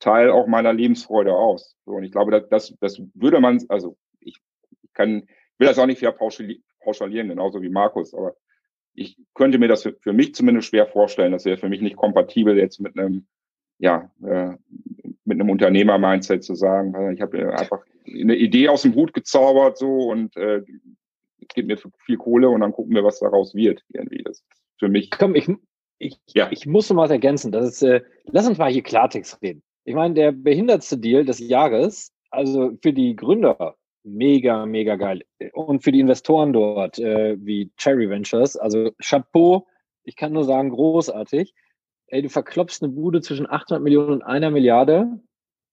Teil 0.00 0.30
auch 0.30 0.46
meiner 0.46 0.72
Lebensfreude 0.72 1.32
aus. 1.32 1.76
So, 1.86 1.92
und 1.92 2.04
ich 2.04 2.12
glaube, 2.12 2.46
das, 2.50 2.74
das, 2.80 3.00
würde 3.14 3.40
man, 3.40 3.64
also 3.68 3.96
ich, 4.20 4.38
ich 4.82 4.92
kann, 4.92 5.28
will 5.58 5.68
das 5.68 5.78
auch 5.78 5.86
nicht 5.86 6.00
fair 6.00 6.12
pauschalieren, 6.12 7.28
genauso 7.28 7.62
wie 7.62 7.68
Markus, 7.68 8.12
aber 8.14 8.34
ich 8.94 9.18
könnte 9.34 9.58
mir 9.58 9.68
das 9.68 9.82
für, 9.82 9.94
für 10.00 10.12
mich 10.12 10.34
zumindest 10.34 10.68
schwer 10.68 10.86
vorstellen. 10.86 11.32
Das 11.32 11.44
wäre 11.44 11.56
für 11.56 11.68
mich 11.68 11.80
nicht 11.80 11.96
kompatibel 11.96 12.56
jetzt 12.56 12.80
mit 12.80 12.98
einem, 12.98 13.26
ja, 13.78 14.10
äh, 14.22 14.52
mit 15.24 15.40
einem 15.40 15.50
Unternehmer-Mindset 15.50 16.44
zu 16.44 16.54
sagen, 16.54 17.12
ich 17.12 17.20
habe 17.20 17.56
einfach 17.56 17.84
eine 18.06 18.36
Idee 18.36 18.68
aus 18.68 18.82
dem 18.82 18.94
Hut 18.94 19.14
gezaubert 19.14 19.78
so 19.78 20.10
und 20.10 20.36
äh, 20.36 20.62
es 21.40 21.54
gibt 21.54 21.68
mir 21.68 21.78
viel 22.04 22.16
Kohle 22.16 22.48
und 22.48 22.60
dann 22.60 22.72
gucken 22.72 22.94
wir, 22.94 23.04
was 23.04 23.20
daraus 23.20 23.54
wird. 23.54 23.82
Irgendwie. 23.88 24.22
Das 24.22 24.38
ist 24.38 24.44
für 24.78 24.88
mich. 24.88 25.10
Komm, 25.10 25.34
ich, 25.34 25.48
ich, 25.98 26.18
ja. 26.28 26.48
ich 26.50 26.66
muss 26.66 26.90
noch 26.90 26.96
was 26.96 27.10
ergänzen. 27.10 27.52
Das 27.52 27.66
ist, 27.66 27.82
äh, 27.82 28.02
lass 28.24 28.46
uns 28.46 28.58
mal 28.58 28.70
hier 28.70 28.82
Klartext 28.82 29.40
reden. 29.42 29.62
Ich 29.84 29.94
meine, 29.94 30.14
der 30.14 30.32
behindertste 30.32 30.98
Deal 30.98 31.24
des 31.24 31.38
Jahres, 31.40 32.12
also 32.30 32.76
für 32.82 32.92
die 32.92 33.16
Gründer, 33.16 33.76
mega, 34.04 34.66
mega 34.66 34.96
geil. 34.96 35.22
Und 35.52 35.82
für 35.82 35.92
die 35.92 36.00
Investoren 36.00 36.52
dort, 36.52 36.98
äh, 36.98 37.36
wie 37.40 37.72
Cherry 37.76 38.08
Ventures, 38.08 38.56
also 38.56 38.92
Chapeau, 39.02 39.66
ich 40.04 40.16
kann 40.16 40.32
nur 40.32 40.44
sagen, 40.44 40.70
großartig. 40.70 41.54
Ey, 42.08 42.22
du 42.22 42.28
verklopfst 42.28 42.82
eine 42.82 42.92
Bude 42.92 43.22
zwischen 43.22 43.50
800 43.50 43.82
Millionen 43.82 44.12
und 44.12 44.22
einer 44.22 44.50
Milliarde 44.50 45.20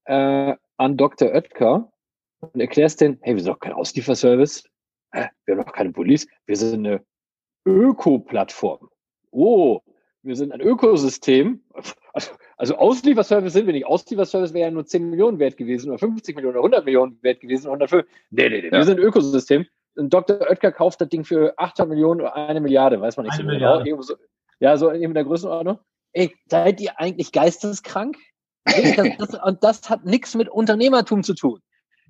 äh, 0.06 0.56
an 0.78 0.98
Dr. 0.98 1.30
Oetker 1.30 1.92
und 2.40 2.60
erklärst 2.60 3.02
den, 3.02 3.20
hey, 3.22 3.36
wir 3.36 3.44
sind 3.44 3.54
doch 3.54 3.60
kein 3.60 3.74
Auslieferservice, 3.74 4.64
äh, 5.12 5.28
wir 5.46 5.56
haben 5.58 5.66
doch 5.66 5.74
keine 5.74 5.92
Police, 5.92 6.28
wir 6.46 6.56
sind 6.56 6.88
eine 6.88 7.04
Öko-Plattform. 7.66 8.90
Oh, 9.30 9.82
wir 10.24 10.36
sind 10.36 10.52
ein 10.52 10.62
Ökosystem. 10.62 11.62
Also, 12.14 12.32
also 12.58 12.76
Auslieferservice 12.78 13.54
sind 13.54 13.66
wir 13.66 13.74
nicht. 13.74 13.86
Auslieferservice 13.86 14.54
wäre 14.54 14.66
ja 14.66 14.72
nur 14.72 14.86
10 14.86 15.10
Millionen 15.10 15.40
wert 15.40 15.58
gewesen 15.58 15.90
oder 15.90 16.00
50 16.00 16.36
Millionen 16.36 16.58
oder 16.58 16.64
100 16.64 16.86
Millionen 16.86 17.18
wert 17.22 17.40
gewesen. 17.40 17.68
105. 17.68 18.06
Nee, 18.30 18.50
nee, 18.50 18.62
nee. 18.62 18.66
Ja. 18.68 18.72
Wir 18.72 18.84
sind 18.84 19.00
ein 19.00 19.06
Ökosystem. 19.06 19.66
Und 19.96 20.14
Dr. 20.14 20.40
Oetker 20.50 20.72
kauft 20.72 21.02
das 21.02 21.10
Ding 21.10 21.26
für 21.26 21.54
800 21.58 21.90
Millionen 21.90 22.22
oder 22.22 22.36
eine 22.36 22.62
Milliarde, 22.62 23.02
weiß 23.02 23.18
man 23.18 23.26
nicht 23.26 23.40
eine 23.40 23.60
so 23.60 23.84
genau. 23.84 24.02
So, 24.02 24.16
ja, 24.60 24.78
so 24.78 24.90
in 24.90 25.14
der 25.14 25.24
Größenordnung. 25.26 25.80
Ey, 26.14 26.34
seid 26.48 26.80
ihr 26.82 27.00
eigentlich 27.00 27.32
geisteskrank? 27.32 28.18
Das, 28.66 29.18
das, 29.18 29.44
und 29.44 29.64
das 29.64 29.90
hat 29.90 30.06
nichts 30.06 30.36
mit 30.36 30.48
Unternehmertum 30.48 31.24
zu 31.24 31.34
tun. 31.34 31.62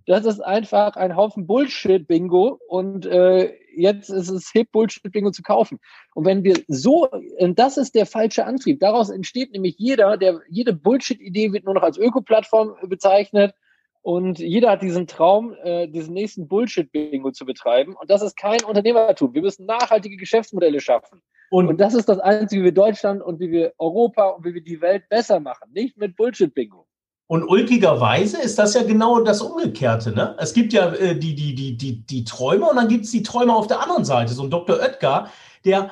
Das 0.05 0.25
ist 0.25 0.39
einfach 0.39 0.96
ein 0.96 1.15
Haufen 1.15 1.48
Bullshit-Bingo 1.48 2.60
und 2.67 3.05
äh, 3.05 3.53
jetzt 3.75 4.10
ist 4.10 4.29
es 4.29 4.50
hip, 4.51 4.72
Bullshit-Bingo 4.72 5.31
zu 5.31 5.43
kaufen. 5.43 5.79
Und 6.15 6.25
wenn 6.25 6.43
wir 6.43 6.55
so, 6.67 7.10
und 7.10 7.60
das 7.60 7.77
ist 7.77 7.96
der 7.96 8.05
falsche 8.05 8.46
Antrieb. 8.46 8.79
Daraus 8.79 9.10
entsteht 9.10 9.51
nämlich 9.51 9.75
jeder, 9.77 10.17
der, 10.17 10.41
jede 10.50 10.74
Bullshit-Idee 10.74 11.53
wird 11.53 11.65
nur 11.65 11.74
noch 11.74 11.84
als 11.84 11.98
Öko-Plattform 11.98 12.75
bezeichnet 12.88 13.53
und 14.01 14.39
jeder 14.39 14.72
hat 14.72 14.81
diesen 14.81 15.05
Traum, 15.05 15.55
äh, 15.63 15.88
diesen 15.88 16.13
nächsten 16.13 16.48
Bullshit-Bingo 16.48 17.31
zu 17.31 17.46
betreiben. 17.46 17.96
Und 17.96 18.10
das 18.10 18.24
ist 18.24 18.36
kein 18.36 18.63
Unternehmertum. 18.63 19.34
Wir 19.34 19.43
müssen 19.43 19.67
nachhaltige 19.67 20.17
Geschäftsmodelle 20.17 20.81
schaffen. 20.81 21.22
Und, 21.51 21.67
und, 21.67 21.79
das 21.79 21.93
ist 21.93 22.10
das 22.10 22.20
Einzige, 22.20 22.62
wie 22.62 22.65
wir 22.65 22.74
Deutschland 22.74 23.22
und 23.22 23.39
wie 23.39 23.51
wir 23.51 23.74
Europa 23.77 24.29
und 24.29 24.46
wie 24.46 24.53
wir 24.53 24.63
die 24.63 24.81
Welt 24.81 25.08
besser 25.10 25.39
machen. 25.39 25.72
Nicht 25.74 25.98
mit 25.98 26.15
Bullshit-Bingo. 26.15 26.88
Und 27.31 27.47
ulkigerweise 27.47 28.41
ist 28.41 28.59
das 28.59 28.73
ja 28.73 28.83
genau 28.83 29.21
das 29.21 29.39
Umgekehrte. 29.41 30.11
Ne? 30.11 30.35
Es 30.38 30.51
gibt 30.51 30.73
ja 30.73 30.91
äh, 30.91 31.17
die, 31.17 31.33
die, 31.33 31.55
die, 31.55 31.77
die, 31.77 32.05
die 32.05 32.25
Träume 32.25 32.69
und 32.69 32.75
dann 32.75 32.89
gibt 32.89 33.05
es 33.05 33.11
die 33.11 33.23
Träume 33.23 33.55
auf 33.55 33.67
der 33.67 33.81
anderen 33.81 34.03
Seite. 34.03 34.33
So 34.33 34.43
ein 34.43 34.50
Dr. 34.50 34.75
Oetker, 34.75 35.27
der 35.63 35.91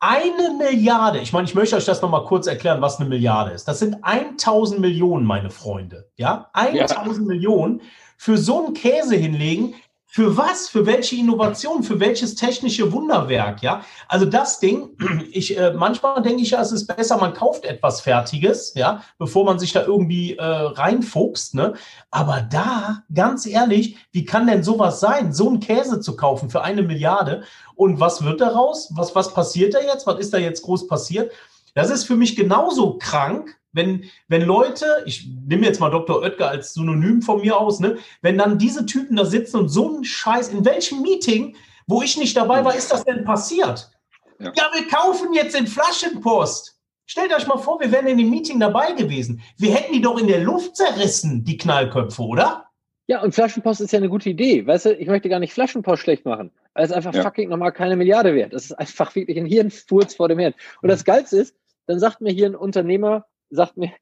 eine 0.00 0.56
Milliarde, 0.56 1.18
ich 1.18 1.34
meine, 1.34 1.46
ich 1.46 1.54
möchte 1.54 1.76
euch 1.76 1.84
das 1.84 2.00
nochmal 2.00 2.24
kurz 2.24 2.46
erklären, 2.46 2.80
was 2.80 2.98
eine 2.98 3.06
Milliarde 3.06 3.50
ist. 3.50 3.68
Das 3.68 3.80
sind 3.80 3.98
1000 4.00 4.80
Millionen, 4.80 5.26
meine 5.26 5.50
Freunde. 5.50 6.08
Ja, 6.16 6.48
1000 6.54 6.88
ja. 6.90 7.22
Millionen 7.22 7.82
für 8.16 8.38
so 8.38 8.64
einen 8.64 8.72
Käse 8.72 9.14
hinlegen, 9.14 9.74
für 10.10 10.38
was? 10.38 10.70
Für 10.70 10.86
welche 10.86 11.16
Innovation? 11.16 11.82
Für 11.82 12.00
welches 12.00 12.34
technische 12.34 12.90
Wunderwerk? 12.92 13.62
Ja, 13.62 13.82
also 14.08 14.24
das 14.24 14.58
Ding, 14.58 14.96
ich, 15.32 15.56
äh, 15.56 15.74
manchmal 15.74 16.22
denke 16.22 16.42
ich 16.42 16.52
ja, 16.52 16.62
es 16.62 16.72
ist 16.72 16.86
besser, 16.86 17.18
man 17.18 17.34
kauft 17.34 17.66
etwas 17.66 18.00
Fertiges, 18.00 18.72
ja, 18.74 19.02
bevor 19.18 19.44
man 19.44 19.58
sich 19.58 19.72
da 19.72 19.84
irgendwie 19.84 20.34
äh, 20.34 20.42
reinfuchst, 20.42 21.54
ne? 21.54 21.74
Aber 22.10 22.40
da, 22.40 23.02
ganz 23.12 23.44
ehrlich, 23.44 23.98
wie 24.10 24.24
kann 24.24 24.46
denn 24.46 24.62
sowas 24.62 24.98
sein? 24.98 25.34
So 25.34 25.46
einen 25.46 25.60
Käse 25.60 26.00
zu 26.00 26.16
kaufen 26.16 26.48
für 26.48 26.62
eine 26.62 26.82
Milliarde? 26.82 27.42
Und 27.74 28.00
was 28.00 28.24
wird 28.24 28.40
daraus? 28.40 28.90
Was, 28.96 29.14
was 29.14 29.34
passiert 29.34 29.74
da 29.74 29.80
jetzt? 29.80 30.06
Was 30.06 30.18
ist 30.18 30.32
da 30.32 30.38
jetzt 30.38 30.62
groß 30.62 30.88
passiert? 30.88 31.32
Das 31.74 31.90
ist 31.90 32.04
für 32.04 32.16
mich 32.16 32.34
genauso 32.34 32.96
krank, 32.96 33.58
wenn, 33.78 34.04
wenn 34.28 34.42
Leute, 34.42 34.84
ich 35.06 35.26
nehme 35.46 35.64
jetzt 35.64 35.80
mal 35.80 35.88
Dr. 35.88 36.20
Oetker 36.20 36.50
als 36.50 36.74
Synonym 36.74 37.22
von 37.22 37.40
mir 37.40 37.56
aus, 37.56 37.80
ne, 37.80 37.96
wenn 38.20 38.36
dann 38.36 38.58
diese 38.58 38.84
Typen 38.84 39.16
da 39.16 39.24
sitzen 39.24 39.56
und 39.56 39.68
so 39.70 39.96
ein 39.96 40.04
Scheiß, 40.04 40.48
in 40.48 40.66
welchem 40.66 41.00
Meeting, 41.00 41.56
wo 41.86 42.02
ich 42.02 42.18
nicht 42.18 42.36
dabei 42.36 42.62
war, 42.62 42.74
ist 42.74 42.92
das 42.92 43.04
denn 43.04 43.24
passiert? 43.24 43.90
Ja, 44.38 44.52
ja 44.54 44.70
wir 44.74 44.86
kaufen 44.88 45.32
jetzt 45.32 45.56
in 45.56 45.66
Flaschenpost. 45.66 46.78
Stellt 47.06 47.34
euch 47.34 47.46
mal 47.46 47.56
vor, 47.56 47.80
wir 47.80 47.90
wären 47.90 48.06
in 48.06 48.18
dem 48.18 48.28
Meeting 48.28 48.60
dabei 48.60 48.92
gewesen. 48.92 49.40
Wir 49.56 49.74
hätten 49.74 49.94
die 49.94 50.02
doch 50.02 50.18
in 50.18 50.26
der 50.26 50.40
Luft 50.40 50.76
zerrissen, 50.76 51.42
die 51.42 51.56
Knallköpfe, 51.56 52.22
oder? 52.22 52.68
Ja, 53.06 53.22
und 53.22 53.34
Flaschenpost 53.34 53.80
ist 53.80 53.92
ja 53.92 53.96
eine 53.96 54.10
gute 54.10 54.28
Idee. 54.28 54.66
Weißt 54.66 54.84
du, 54.84 54.94
ich 54.94 55.08
möchte 55.08 55.30
gar 55.30 55.38
nicht 55.38 55.54
Flaschenpost 55.54 56.02
schlecht 56.02 56.26
machen. 56.26 56.50
Es 56.74 56.90
ist 56.90 56.96
einfach 56.96 57.14
ja. 57.14 57.22
fucking 57.22 57.48
nochmal 57.48 57.72
keine 57.72 57.96
Milliarde 57.96 58.34
wert. 58.34 58.52
Das 58.52 58.66
ist 58.66 58.72
einfach 58.72 59.14
wirklich 59.14 59.38
ein 59.38 59.46
Hirnfurz 59.46 60.14
vor 60.14 60.28
dem 60.28 60.38
Herd. 60.38 60.54
Und 60.82 60.90
das 60.90 61.06
Geilste 61.06 61.38
ist, 61.38 61.56
dann 61.86 61.98
sagt 61.98 62.20
mir 62.20 62.30
hier 62.30 62.44
ein 62.44 62.54
Unternehmer, 62.54 63.24
sagt 63.50 63.76
mir, 63.76 63.92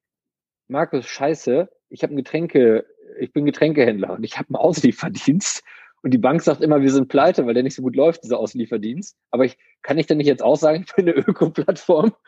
Markus, 0.69 1.07
scheiße, 1.07 1.69
ich 1.88 2.03
habe 2.03 2.15
ein 2.15 2.17
Getränke, 2.17 2.87
ich 3.19 3.33
bin 3.33 3.47
Getränkehändler 3.47 4.12
und 4.15 4.25
ich 4.25 4.37
habe 4.38 4.49
einen 4.49 4.57
Auslieferdienst. 4.57 5.62
Und 6.03 6.11
die 6.12 6.19
Bank 6.19 6.43
sagt 6.43 6.62
immer, 6.62 6.83
wir 6.83 6.93
sind 6.93 7.09
pleite, 7.09 7.47
weil 7.47 7.55
der 7.55 7.62
nicht 7.62 7.75
so 7.75 7.83
gut 7.83 7.97
läuft, 7.97 8.23
dieser 8.23 8.38
Auslieferdienst. 8.38 9.17
Aber 9.31 9.45
ich 9.45 9.59
kann 9.83 9.99
ich 9.99 10.07
denn 10.07 10.19
nicht 10.19 10.26
jetzt 10.26 10.43
auch 10.43 10.57
sagen, 10.57 10.85
ich 10.87 10.95
bin 10.95 11.09
eine 11.09 11.19
Öko-Plattform? 11.19 12.12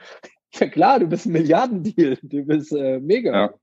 Ja 0.54 0.66
klar, 0.66 0.98
du 0.98 1.06
bist 1.06 1.26
ein 1.26 1.32
Milliardendeal, 1.32 2.16
du 2.22 2.42
bist 2.42 2.72
äh, 2.72 2.98
mega. 3.00 3.32
Ja, 3.32 3.54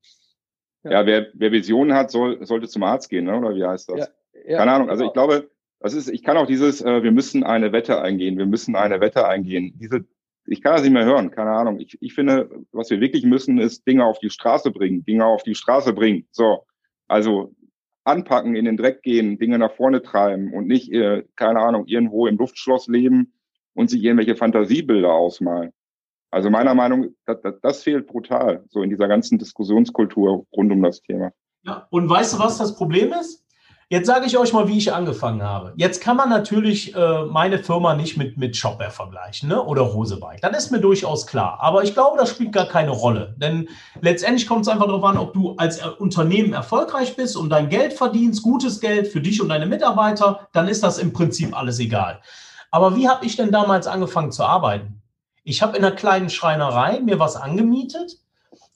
ja. 0.84 0.92
ja 0.92 1.06
wer, 1.08 1.28
wer 1.34 1.52
Visionen 1.52 1.96
hat, 1.96 2.12
soll, 2.12 2.46
sollte 2.46 2.68
zum 2.68 2.84
Arzt 2.84 3.10
gehen, 3.10 3.26
ne? 3.26 3.36
oder 3.36 3.56
wie 3.56 3.66
heißt 3.66 3.90
das? 3.90 4.12
Ja, 4.48 4.58
Keine 4.60 4.72
Ahnung, 4.72 4.92
also 4.92 5.00
genau. 5.00 5.10
ich 5.10 5.14
glaube, 5.14 5.50
das 5.80 5.96
ist, 5.96 6.10
ich 6.10 6.24
kann 6.24 6.38
auch 6.38 6.46
dieses, 6.46 6.82
äh, 6.82 7.02
wir 7.02 7.12
müssen 7.12 7.44
eine 7.44 7.72
Wette 7.72 8.02
eingehen, 8.02 8.38
wir 8.38 8.46
müssen 8.46 8.76
eine 8.76 9.02
Wette 9.02 9.28
eingehen. 9.28 9.74
Diese 9.78 10.06
ich 10.48 10.62
kann 10.62 10.74
das 10.74 10.84
nicht 10.84 10.94
mehr 10.94 11.06
hören, 11.06 11.32
keine 11.32 11.52
Ahnung. 11.52 11.80
Ich, 11.80 11.98
ich 12.02 12.14
finde, 12.14 12.50
was 12.72 12.90
wir 12.90 13.00
wirklich 13.00 13.26
müssen, 13.26 13.58
ist 13.58 13.86
Dinge 13.88 14.06
auf 14.06 14.20
die 14.20 14.30
Straße 14.30 14.72
bringen, 14.72 15.04
Dinge 15.04 15.26
auf 15.26 15.44
die 15.44 15.56
Straße 15.56 15.94
bringen. 15.94 16.28
So, 16.32 16.66
also 17.08 17.54
anpacken, 18.04 18.56
in 18.56 18.66
den 18.66 18.78
Dreck 18.78 19.02
gehen, 19.02 19.38
Dinge 19.40 19.58
nach 19.58 19.74
vorne 19.74 20.02
treiben 20.02 20.54
und 20.54 20.68
nicht, 20.68 20.92
äh, 20.92 21.24
keine 21.36 21.60
Ahnung, 21.60 21.86
irgendwo 21.88 22.28
im 22.28 22.38
Luftschloss 22.38 22.88
leben 22.88 23.34
und 23.74 23.90
sich 23.90 24.04
irgendwelche 24.04 24.36
Fantasiebilder 24.36 25.12
ausmalen. 25.12 25.72
Also 26.32 26.50
meiner 26.50 26.76
Meinung, 26.76 27.16
das, 27.26 27.42
das, 27.42 27.56
das 27.62 27.84
fehlt 27.84 28.08
brutal, 28.08 28.64
so 28.70 28.84
in 28.84 28.90
dieser 28.90 29.08
ganzen 29.08 29.40
Diskussionskultur 29.40 30.46
rund 30.52 30.72
um 30.72 30.84
das 30.84 31.02
Thema. 31.02 31.32
Ja, 31.64 31.88
und 31.90 32.10
weißt 32.10 32.34
du, 32.34 32.40
was 32.40 32.58
das 32.58 32.76
Problem 32.76 33.14
ist? 33.14 33.45
Jetzt 33.88 34.08
sage 34.08 34.26
ich 34.26 34.36
euch 34.36 34.52
mal, 34.52 34.68
wie 34.68 34.80
ich 34.80 34.92
angefangen 34.92 35.44
habe. 35.44 35.74
Jetzt 35.78 36.02
kann 36.02 36.18
man 36.18 36.28
natürlich 36.28 36.96
äh, 36.96 37.26
meine 37.26 37.60
Firma 37.60 37.94
nicht 37.94 38.18
mit, 38.18 38.36
mit 38.36 38.58
Shopware 38.58 38.90
vergleichen 38.90 39.48
ne? 39.48 39.62
oder 39.62 39.84
Rosebike. 39.84 40.40
Das 40.42 40.66
ist 40.66 40.72
mir 40.72 40.80
durchaus 40.80 41.28
klar. 41.28 41.60
Aber 41.62 41.84
ich 41.84 41.94
glaube, 41.94 42.18
das 42.18 42.32
spielt 42.32 42.52
gar 42.52 42.66
keine 42.66 42.90
Rolle. 42.90 43.36
Denn 43.38 43.70
letztendlich 44.02 44.48
kommt 44.48 44.64
es 44.64 44.70
einfach 44.70 44.88
darauf 44.88 45.04
an, 45.04 45.20
ob 45.20 45.34
du 45.34 45.54
als 45.58 45.78
äh, 45.78 45.88
Unternehmen 46.00 46.54
erfolgreich 46.54 47.16
bist 47.16 47.38
und 47.38 47.52
dein 47.52 47.70
Geld 47.70 47.94
verdienst, 47.94 48.42
gutes 48.42 48.80
Geld 48.80 49.08
für 49.08 49.22
dich 49.22 49.40
und 49.40 49.50
deine 49.50 49.68
Mitarbeiter, 49.68 50.48
dann 50.52 50.68
ist 50.68 50.82
das 50.82 50.98
im 50.98 51.14
Prinzip 51.14 51.56
alles 51.56 51.78
egal. 51.78 52.22
Aber 52.72 52.96
wie 52.96 53.08
habe 53.08 53.24
ich 53.24 53.36
denn 53.36 53.52
damals 53.52 53.86
angefangen 53.86 54.32
zu 54.32 54.44
arbeiten? 54.44 55.04
Ich 55.44 55.62
habe 55.62 55.78
in 55.78 55.86
einer 55.86 55.96
kleinen 55.96 56.32
Schreinerei 56.32 57.02
mir 57.02 57.20
was 57.20 57.36
angemietet 57.36 58.18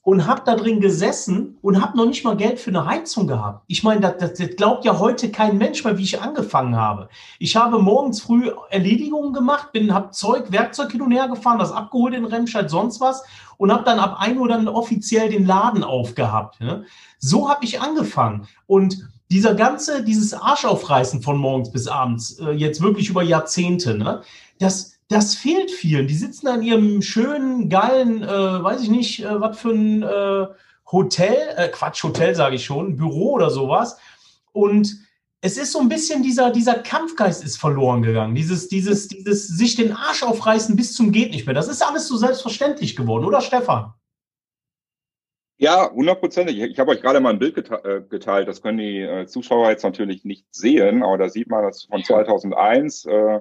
und 0.02 0.26
habe 0.26 0.42
da 0.44 0.56
drin 0.56 0.80
gesessen 0.80 1.58
und 1.60 1.82
habe 1.82 1.96
noch 1.96 2.06
nicht 2.06 2.24
mal 2.24 2.36
Geld 2.36 2.58
für 2.58 2.70
eine 2.70 2.86
Heizung 2.86 3.26
gehabt. 3.26 3.64
Ich 3.66 3.82
meine, 3.82 4.00
das, 4.00 4.16
das, 4.18 4.34
das, 4.34 4.56
glaubt 4.56 4.84
ja 4.84 4.98
heute 4.98 5.30
kein 5.30 5.58
Mensch 5.58 5.84
mehr, 5.84 5.98
wie 5.98 6.04
ich 6.04 6.20
angefangen 6.20 6.76
habe. 6.76 7.08
Ich 7.38 7.56
habe 7.56 7.78
morgens 7.78 8.20
früh 8.20 8.50
Erledigungen 8.70 9.32
gemacht, 9.32 9.72
bin, 9.72 9.92
habe 9.92 10.10
Zeug, 10.10 10.50
Werkzeug 10.50 10.92
hin 10.92 11.02
und 11.02 11.12
her 11.12 11.28
gefahren, 11.28 11.58
das 11.58 11.72
abgeholt 11.72 12.14
in 12.14 12.24
Remscheid, 12.24 12.70
sonst 12.70 13.00
was 13.00 13.22
und 13.60 13.70
habe 13.70 13.84
dann 13.84 13.98
ab 13.98 14.16
1 14.18 14.38
Uhr 14.38 14.48
dann 14.48 14.68
offiziell 14.68 15.28
den 15.28 15.44
Laden 15.44 15.84
aufgehabt. 15.84 16.60
Ne? 16.60 16.86
So 17.18 17.50
habe 17.50 17.62
ich 17.66 17.82
angefangen 17.82 18.48
und 18.66 19.06
dieser 19.30 19.54
ganze, 19.54 20.02
dieses 20.02 20.32
Arschaufreißen 20.32 21.20
von 21.20 21.36
morgens 21.36 21.70
bis 21.70 21.86
abends, 21.86 22.38
äh, 22.40 22.52
jetzt 22.52 22.80
wirklich 22.80 23.10
über 23.10 23.22
Jahrzehnte, 23.22 23.98
ne? 23.98 24.22
das, 24.58 24.98
das 25.10 25.34
fehlt 25.34 25.72
vielen. 25.72 26.06
Die 26.06 26.14
sitzen 26.14 26.46
an 26.46 26.62
ihrem 26.62 27.02
schönen, 27.02 27.68
geilen, 27.68 28.22
äh, 28.22 28.28
weiß 28.28 28.80
ich 28.82 28.90
nicht, 28.90 29.24
äh, 29.24 29.40
was 29.40 29.58
für 29.58 29.72
ein 29.72 30.02
äh, 30.04 30.46
Hotel, 30.90 31.36
äh, 31.56 31.68
Quatsch, 31.68 32.04
Hotel 32.04 32.36
sage 32.36 32.54
ich 32.54 32.64
schon, 32.64 32.96
Büro 32.96 33.32
oder 33.32 33.50
sowas. 33.50 33.98
Und 34.52 34.96
es 35.40 35.56
ist 35.56 35.72
so 35.72 35.80
ein 35.80 35.88
bisschen 35.88 36.22
dieser, 36.22 36.52
dieser 36.52 36.74
Kampfgeist 36.74 37.42
ist 37.42 37.56
verloren 37.56 38.02
gegangen. 38.02 38.36
Dieses, 38.36 38.68
dieses, 38.68 39.08
dieses 39.08 39.48
sich 39.48 39.74
den 39.74 39.92
Arsch 39.92 40.22
aufreißen 40.22 40.76
bis 40.76 40.94
zum 40.94 41.10
geht 41.10 41.32
nicht 41.32 41.44
mehr. 41.44 41.54
Das 41.56 41.66
ist 41.66 41.84
alles 41.84 42.06
so 42.06 42.16
selbstverständlich 42.16 42.94
geworden, 42.94 43.24
oder 43.24 43.40
Stefan? 43.40 43.92
Ja, 45.58 45.90
hundertprozentig. 45.90 46.56
Ich 46.56 46.78
habe 46.78 46.92
euch 46.92 47.02
gerade 47.02 47.18
mal 47.18 47.30
ein 47.30 47.40
Bild 47.40 47.56
äh, 47.58 48.00
geteilt. 48.08 48.46
Das 48.46 48.62
können 48.62 48.78
die 48.78 49.00
äh, 49.00 49.26
Zuschauer 49.26 49.70
jetzt 49.70 49.82
natürlich 49.82 50.24
nicht 50.24 50.46
sehen, 50.54 51.02
aber 51.02 51.18
da 51.18 51.28
sieht 51.28 51.48
man 51.48 51.64
das 51.64 51.84
von 51.84 52.04
2001. 52.04 53.06
Äh, 53.06 53.40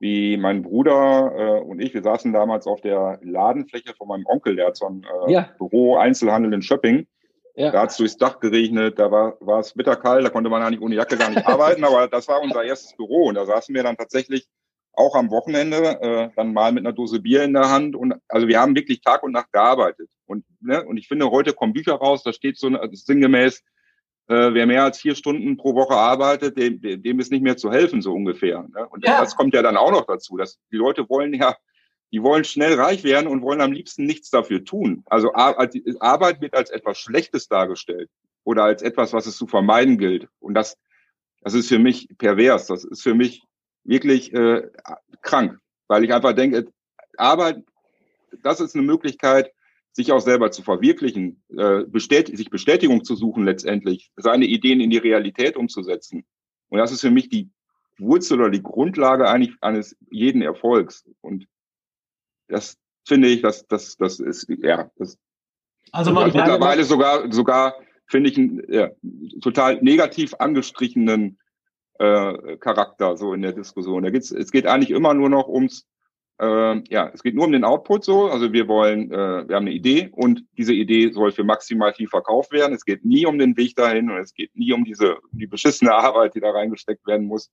wie 0.00 0.38
mein 0.38 0.62
Bruder 0.62 1.32
äh, 1.36 1.60
und 1.60 1.80
ich, 1.80 1.92
wir 1.94 2.02
saßen 2.02 2.32
damals 2.32 2.66
auf 2.66 2.80
der 2.80 3.20
Ladenfläche 3.22 3.94
von 3.94 4.08
meinem 4.08 4.24
Onkel, 4.26 4.56
der 4.56 4.68
hat 4.68 4.76
so 4.76 4.86
ein 4.86 5.06
äh, 5.28 5.32
ja. 5.32 5.50
Büro 5.58 5.96
Einzelhandel 5.96 6.54
in 6.54 6.62
Schöpping. 6.62 7.06
Ja. 7.54 7.70
Da 7.70 7.82
hat 7.82 7.90
es 7.90 7.96
durchs 7.98 8.16
Dach 8.16 8.40
geregnet, 8.40 8.98
da 8.98 9.10
war, 9.10 9.36
war 9.40 9.60
es 9.60 9.74
bitterkalt, 9.74 10.24
da 10.24 10.30
konnte 10.30 10.48
man 10.48 10.62
eigentlich 10.62 10.80
ohne 10.80 10.94
Jacke 10.94 11.18
gar 11.18 11.28
nicht 11.28 11.46
arbeiten, 11.46 11.84
aber 11.84 12.08
das 12.08 12.26
war 12.28 12.40
unser 12.40 12.62
erstes 12.64 12.96
Büro 12.96 13.26
und 13.26 13.34
da 13.34 13.44
saßen 13.44 13.74
wir 13.74 13.82
dann 13.82 13.96
tatsächlich 13.96 14.48
auch 14.94 15.14
am 15.14 15.30
Wochenende 15.30 16.00
äh, 16.00 16.28
dann 16.36 16.54
mal 16.54 16.72
mit 16.72 16.86
einer 16.86 16.94
Dose 16.94 17.20
Bier 17.20 17.42
in 17.42 17.52
der 17.52 17.70
Hand 17.70 17.96
und 17.96 18.14
also 18.28 18.48
wir 18.48 18.60
haben 18.60 18.74
wirklich 18.74 19.02
Tag 19.02 19.22
und 19.22 19.32
Nacht 19.32 19.52
gearbeitet 19.52 20.08
und 20.26 20.44
ne, 20.60 20.82
und 20.84 20.96
ich 20.96 21.08
finde 21.08 21.30
heute 21.30 21.52
kommen 21.52 21.74
Bücher 21.74 21.94
raus, 21.94 22.22
da 22.22 22.32
steht 22.32 22.56
so 22.56 22.68
also 22.68 22.94
sinngemäß 22.94 23.62
äh, 24.30 24.54
wer 24.54 24.64
mehr 24.66 24.84
als 24.84 25.00
vier 25.00 25.16
Stunden 25.16 25.56
pro 25.56 25.74
Woche 25.74 25.94
arbeitet, 25.94 26.56
dem, 26.56 26.80
dem 26.80 27.18
ist 27.18 27.32
nicht 27.32 27.42
mehr 27.42 27.56
zu 27.56 27.72
helfen, 27.72 28.00
so 28.00 28.14
ungefähr. 28.14 28.62
Ne? 28.72 28.86
Und 28.88 29.04
ja. 29.04 29.20
das 29.20 29.34
kommt 29.34 29.54
ja 29.54 29.62
dann 29.62 29.76
auch 29.76 29.90
noch 29.90 30.06
dazu, 30.06 30.36
dass 30.36 30.60
die 30.70 30.76
Leute 30.76 31.08
wollen 31.08 31.34
ja, 31.34 31.56
die 32.12 32.22
wollen 32.22 32.44
schnell 32.44 32.74
reich 32.74 33.02
werden 33.02 33.26
und 33.26 33.42
wollen 33.42 33.60
am 33.60 33.72
liebsten 33.72 34.04
nichts 34.04 34.30
dafür 34.30 34.64
tun. 34.64 35.02
Also 35.06 35.34
Arbeit 35.34 36.40
wird 36.40 36.54
als 36.54 36.70
etwas 36.70 36.98
Schlechtes 36.98 37.48
dargestellt 37.48 38.08
oder 38.44 38.62
als 38.62 38.82
etwas, 38.82 39.12
was 39.12 39.26
es 39.26 39.36
zu 39.36 39.48
vermeiden 39.48 39.98
gilt. 39.98 40.28
Und 40.38 40.54
das, 40.54 40.78
das 41.40 41.54
ist 41.54 41.68
für 41.68 41.80
mich 41.80 42.08
pervers. 42.16 42.66
Das 42.66 42.84
ist 42.84 43.02
für 43.02 43.14
mich 43.14 43.42
wirklich 43.82 44.32
äh, 44.32 44.68
krank, 45.22 45.58
weil 45.88 46.04
ich 46.04 46.14
einfach 46.14 46.34
denke, 46.34 46.68
Arbeit, 47.16 47.64
das 48.44 48.60
ist 48.60 48.76
eine 48.76 48.84
Möglichkeit, 48.84 49.52
sich 49.92 50.12
auch 50.12 50.20
selber 50.20 50.50
zu 50.50 50.62
verwirklichen, 50.62 51.42
äh, 51.56 51.84
bestät 51.84 52.36
sich 52.36 52.50
Bestätigung 52.50 53.04
zu 53.04 53.16
suchen 53.16 53.44
letztendlich, 53.44 54.10
seine 54.16 54.46
Ideen 54.46 54.80
in 54.80 54.90
die 54.90 54.98
Realität 54.98 55.56
umzusetzen. 55.56 56.24
Und 56.68 56.78
das 56.78 56.92
ist 56.92 57.00
für 57.00 57.10
mich 57.10 57.28
die 57.28 57.50
Wurzel 57.98 58.40
oder 58.40 58.50
die 58.50 58.62
Grundlage 58.62 59.28
eigentlich 59.28 59.56
eines 59.60 59.96
jeden 60.10 60.42
Erfolgs. 60.42 61.04
Und 61.20 61.46
das 62.48 62.78
finde 63.06 63.28
ich, 63.28 63.42
dass 63.42 63.66
das, 63.66 63.96
das 63.96 64.20
ist, 64.20 64.48
ja, 64.48 64.90
das 64.96 65.18
also 65.92 66.12
man 66.12 66.32
mittlerweile 66.32 66.84
sogar, 66.84 67.32
sogar 67.32 67.74
finde 68.06 68.30
ich 68.30 68.38
einen 68.38 68.62
ja, 68.68 68.90
total 69.40 69.82
negativ 69.82 70.34
angestrichenen 70.38 71.38
äh, 71.98 72.56
Charakter 72.58 73.16
so 73.16 73.34
in 73.34 73.42
der 73.42 73.52
Diskussion. 73.52 74.02
Da 74.02 74.10
geht's, 74.10 74.30
es 74.30 74.50
geht 74.50 74.66
eigentlich 74.66 74.90
immer 74.90 75.14
nur 75.14 75.28
noch 75.28 75.48
ums 75.48 75.86
äh, 76.40 76.82
ja, 76.88 77.10
es 77.12 77.22
geht 77.22 77.34
nur 77.34 77.44
um 77.44 77.52
den 77.52 77.64
Output 77.64 78.04
so. 78.04 78.26
Also 78.26 78.52
wir 78.52 78.66
wollen, 78.66 79.12
äh, 79.12 79.48
wir 79.48 79.56
haben 79.56 79.66
eine 79.66 79.72
Idee 79.72 80.08
und 80.12 80.44
diese 80.56 80.72
Idee 80.72 81.10
soll 81.12 81.32
für 81.32 81.44
maximal 81.44 81.92
viel 81.92 82.08
verkauft 82.08 82.52
werden. 82.52 82.74
Es 82.74 82.84
geht 82.84 83.04
nie 83.04 83.26
um 83.26 83.38
den 83.38 83.56
Weg 83.58 83.76
dahin 83.76 84.10
und 84.10 84.16
es 84.16 84.32
geht 84.32 84.56
nie 84.56 84.72
um 84.72 84.84
diese, 84.84 85.18
die 85.32 85.46
beschissene 85.46 85.92
Arbeit, 85.94 86.34
die 86.34 86.40
da 86.40 86.50
reingesteckt 86.50 87.06
werden 87.06 87.26
muss, 87.26 87.52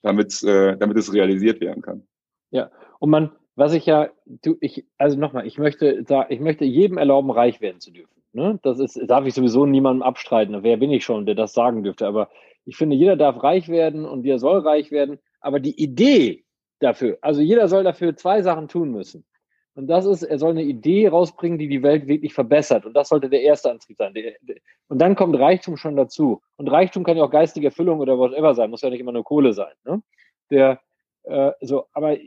damit, 0.00 0.42
äh, 0.44 0.76
damit 0.78 0.96
es 0.96 1.12
realisiert 1.12 1.60
werden 1.60 1.82
kann. 1.82 2.06
Ja, 2.50 2.70
und 3.00 3.10
man, 3.10 3.32
was 3.54 3.74
ich 3.74 3.84
ja, 3.84 4.08
du, 4.24 4.56
ich, 4.60 4.86
also 4.96 5.18
nochmal, 5.18 5.46
ich 5.46 5.58
möchte, 5.58 6.04
ich 6.30 6.40
möchte 6.40 6.64
jedem 6.64 6.96
erlauben, 6.96 7.30
reich 7.30 7.60
werden 7.60 7.80
zu 7.80 7.90
dürfen. 7.90 8.22
Ne? 8.32 8.58
Das 8.62 8.78
ist, 8.78 8.98
darf 9.08 9.26
ich 9.26 9.34
sowieso 9.34 9.66
niemandem 9.66 10.02
abstreiten. 10.02 10.62
Wer 10.62 10.78
bin 10.78 10.90
ich 10.90 11.04
schon, 11.04 11.26
der 11.26 11.34
das 11.34 11.52
sagen 11.52 11.82
dürfte? 11.82 12.06
Aber 12.06 12.30
ich 12.64 12.76
finde, 12.76 12.96
jeder 12.96 13.16
darf 13.16 13.42
reich 13.42 13.68
werden 13.68 14.06
und 14.06 14.24
jeder 14.24 14.38
soll 14.38 14.60
reich 14.60 14.90
werden. 14.90 15.18
Aber 15.40 15.60
die 15.60 15.78
Idee 15.78 16.44
dafür, 16.82 17.18
also 17.20 17.40
jeder 17.40 17.68
soll 17.68 17.84
dafür 17.84 18.16
zwei 18.16 18.42
Sachen 18.42 18.68
tun 18.68 18.90
müssen. 18.90 19.24
Und 19.74 19.86
das 19.86 20.04
ist, 20.04 20.22
er 20.22 20.38
soll 20.38 20.50
eine 20.50 20.64
Idee 20.64 21.08
rausbringen, 21.08 21.58
die 21.58 21.68
die 21.68 21.82
Welt 21.82 22.06
wirklich 22.06 22.34
verbessert. 22.34 22.84
Und 22.84 22.92
das 22.92 23.08
sollte 23.08 23.30
der 23.30 23.40
erste 23.40 23.70
Antrieb 23.70 23.96
sein. 23.96 24.12
Und 24.88 25.00
dann 25.00 25.16
kommt 25.16 25.38
Reichtum 25.38 25.78
schon 25.78 25.96
dazu. 25.96 26.42
Und 26.56 26.70
Reichtum 26.70 27.04
kann 27.04 27.16
ja 27.16 27.24
auch 27.24 27.30
geistige 27.30 27.68
Erfüllung 27.68 28.00
oder 28.00 28.18
whatever 28.18 28.54
sein, 28.54 28.68
muss 28.68 28.82
ja 28.82 28.90
nicht 28.90 29.00
immer 29.00 29.12
nur 29.12 29.24
Kohle 29.24 29.54
sein. 29.54 29.72
Ne? 29.84 30.02
Der, 30.50 30.80
äh, 31.22 31.52
so, 31.62 31.86
aber 31.94 32.18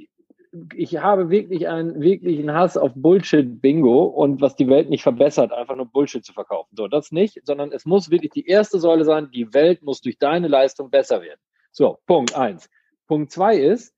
ich 0.76 0.98
habe 0.98 1.30
wirklich 1.30 1.68
einen 1.68 2.02
wirklichen 2.02 2.54
Hass 2.54 2.78
auf 2.78 2.94
Bullshit-Bingo 2.96 4.06
und 4.06 4.42
was 4.42 4.56
die 4.56 4.68
Welt 4.68 4.90
nicht 4.90 5.04
verbessert, 5.04 5.52
einfach 5.52 5.76
nur 5.76 5.86
Bullshit 5.86 6.24
zu 6.24 6.34
verkaufen. 6.34 6.76
So, 6.76 6.88
das 6.88 7.12
nicht, 7.12 7.42
sondern 7.46 7.72
es 7.72 7.86
muss 7.86 8.10
wirklich 8.10 8.32
die 8.32 8.48
erste 8.48 8.80
Säule 8.80 9.04
sein, 9.04 9.30
die 9.32 9.54
Welt 9.54 9.84
muss 9.84 10.02
durch 10.02 10.18
deine 10.18 10.48
Leistung 10.48 10.90
besser 10.90 11.22
werden. 11.22 11.40
So, 11.72 12.00
Punkt 12.08 12.36
eins. 12.36 12.70
Punkt 13.08 13.32
zwei 13.32 13.58
ist, 13.58 13.94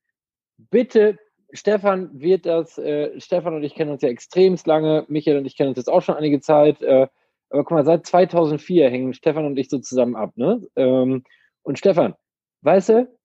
bitte, 0.57 1.17
Stefan 1.51 2.09
wird 2.19 2.45
das, 2.45 2.77
äh, 2.77 3.19
Stefan 3.19 3.55
und 3.55 3.63
ich 3.63 3.75
kennen 3.75 3.91
uns 3.91 4.01
ja 4.01 4.09
extremst 4.09 4.67
lange, 4.67 5.05
Michael 5.07 5.37
und 5.37 5.45
ich 5.45 5.55
kennen 5.55 5.69
uns 5.69 5.77
jetzt 5.77 5.89
auch 5.89 6.01
schon 6.01 6.15
einige 6.15 6.39
Zeit, 6.41 6.81
äh, 6.81 7.07
aber 7.49 7.63
guck 7.63 7.71
mal, 7.71 7.85
seit 7.85 8.05
2004 8.05 8.89
hängen 8.89 9.13
Stefan 9.13 9.45
und 9.45 9.57
ich 9.57 9.69
so 9.69 9.79
zusammen 9.79 10.15
ab, 10.15 10.33
ne? 10.35 10.61
Ähm, 10.75 11.23
und 11.63 11.79
Stefan, 11.79 12.15
weißt 12.61 12.89
du, 12.89 13.17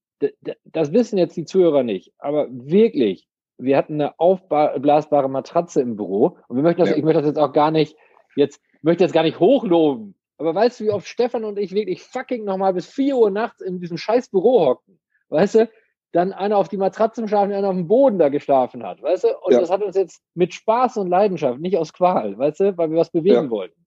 das 0.65 0.93
wissen 0.93 1.19
jetzt 1.19 1.37
die 1.37 1.45
Zuhörer 1.45 1.83
nicht, 1.83 2.13
aber 2.19 2.47
wirklich, 2.51 3.27
wir 3.59 3.77
hatten 3.77 3.95
eine 3.95 4.19
aufblasbare 4.21 5.29
Matratze 5.29 5.81
im 5.81 5.97
Büro 5.97 6.39
und 6.47 6.57
wir 6.57 6.63
möchten 6.63 6.81
das, 6.81 6.91
ja. 6.91 6.97
ich 6.97 7.03
möchte 7.03 7.21
das 7.21 7.31
jetzt 7.31 7.39
auch 7.39 7.53
gar 7.53 7.73
nicht, 7.73 7.97
jetzt 8.37 8.61
möchte 8.83 9.03
jetzt 9.03 9.13
gar 9.13 9.25
nicht 9.25 9.41
hochloben, 9.41 10.15
aber 10.39 10.55
weißt 10.55 10.81
du, 10.81 10.85
wie 10.85 10.91
oft 10.91 11.07
Stefan 11.07 11.45
und 11.45 11.59
ich 11.59 11.73
wirklich 11.73 12.03
fucking 12.03 12.45
nochmal 12.45 12.75
bis 12.75 12.87
4 12.87 13.17
Uhr 13.17 13.31
nachts 13.31 13.61
in 13.61 13.81
diesem 13.81 13.97
scheiß 13.97 14.29
Büro 14.29 14.67
hocken? 14.67 14.99
Weißt 15.29 15.55
du? 15.55 15.71
Dann 16.13 16.33
einer 16.33 16.59
auf 16.59 16.69
die 16.69 16.77
Matratze 16.77 17.27
schlafen, 17.27 17.53
einer 17.53 17.69
auf 17.69 17.75
dem 17.75 17.89
Boden 17.89 18.19
da 18.19 18.29
geschlafen 18.29 18.85
hat, 18.85 19.03
weißt 19.03 19.25
du? 19.25 19.29
Und 19.41 19.53
ja. 19.53 19.61
das 19.61 19.71
hat 19.71 19.83
uns 19.83 19.97
jetzt 19.97 20.23
mit 20.35 20.53
Spaß 20.53 20.99
und 20.99 21.09
Leidenschaft, 21.09 21.59
nicht 21.59 21.79
aus 21.79 21.93
Qual, 21.93 22.37
weißt 22.37 22.61
du, 22.61 22.77
weil 22.77 22.91
wir 22.91 22.99
was 22.99 23.11
bewegen 23.11 23.45
ja. 23.45 23.51
wollten. 23.51 23.83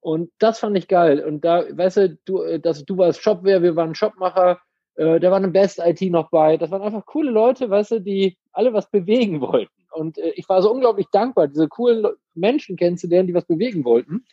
Und 0.00 0.30
das 0.38 0.58
fand 0.58 0.76
ich 0.76 0.88
geil. 0.88 1.24
Und 1.24 1.44
da, 1.44 1.64
weißt 1.70 1.96
du, 1.96 2.18
du, 2.24 2.58
dass 2.58 2.84
du 2.84 2.98
warst 2.98 3.22
Shopware, 3.22 3.62
wir 3.62 3.76
waren 3.76 3.94
Shopmacher, 3.94 4.60
äh, 4.96 5.20
da 5.20 5.30
war 5.30 5.38
eine 5.38 5.48
Best 5.48 5.78
IT 5.78 6.02
noch 6.02 6.28
bei. 6.30 6.56
Das 6.56 6.70
waren 6.70 6.82
einfach 6.82 7.06
coole 7.06 7.30
Leute, 7.30 7.70
weißt 7.70 7.92
du, 7.92 8.00
die 8.00 8.36
alle 8.52 8.72
was 8.72 8.90
bewegen 8.90 9.40
wollten. 9.40 9.72
Und 9.92 10.18
äh, 10.18 10.32
ich 10.34 10.48
war 10.48 10.60
so 10.60 10.72
unglaublich 10.72 11.06
dankbar, 11.12 11.48
diese 11.48 11.68
coolen 11.68 12.06
Menschen 12.34 12.76
kennenzulernen, 12.76 13.28
die 13.28 13.34
was 13.34 13.46
bewegen 13.46 13.84
wollten. 13.84 14.24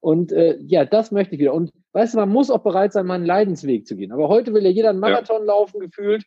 Und 0.00 0.30
äh, 0.30 0.58
ja, 0.60 0.84
das 0.84 1.10
möchte 1.10 1.34
ich 1.34 1.40
wieder. 1.40 1.54
Und 1.54 1.72
weißt 1.92 2.14
du, 2.14 2.18
man 2.18 2.28
muss 2.28 2.50
auch 2.50 2.62
bereit 2.62 2.92
sein, 2.92 3.06
meinen 3.06 3.26
Leidensweg 3.26 3.86
zu 3.86 3.96
gehen. 3.96 4.12
Aber 4.12 4.28
heute 4.28 4.54
will 4.54 4.62
ja 4.62 4.70
jeder 4.70 4.90
einen 4.90 5.00
Marathon 5.00 5.40
ja. 5.40 5.46
laufen 5.46 5.80
gefühlt 5.80 6.24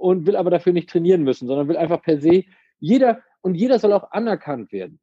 und 0.00 0.26
will 0.26 0.36
aber 0.36 0.50
dafür 0.50 0.72
nicht 0.72 0.88
trainieren 0.88 1.22
müssen, 1.22 1.46
sondern 1.46 1.68
will 1.68 1.76
einfach 1.76 2.02
per 2.02 2.18
se 2.18 2.44
jeder 2.78 3.20
und 3.42 3.54
jeder 3.54 3.78
soll 3.78 3.92
auch 3.92 4.10
anerkannt 4.12 4.72
werden. 4.72 4.98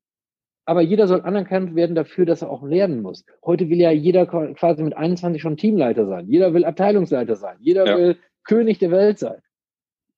Aber 0.65 0.81
jeder 0.81 1.07
soll 1.07 1.21
anerkannt 1.21 1.75
werden 1.75 1.95
dafür, 1.95 2.25
dass 2.25 2.41
er 2.41 2.49
auch 2.49 2.63
lernen 2.63 3.01
muss. 3.01 3.23
Heute 3.45 3.69
will 3.69 3.79
ja 3.79 3.91
jeder 3.91 4.25
quasi 4.25 4.83
mit 4.83 4.97
21 4.97 5.41
schon 5.41 5.55
Teamleiter 5.55 6.07
sein. 6.07 6.27
Jeder 6.27 6.53
will 6.53 6.65
Abteilungsleiter 6.65 7.35
sein. 7.35 7.57
Jeder 7.61 7.85
ja. 7.85 7.97
will 7.97 8.17
König 8.43 8.79
der 8.79 8.91
Welt 8.91 9.19
sein. 9.19 9.37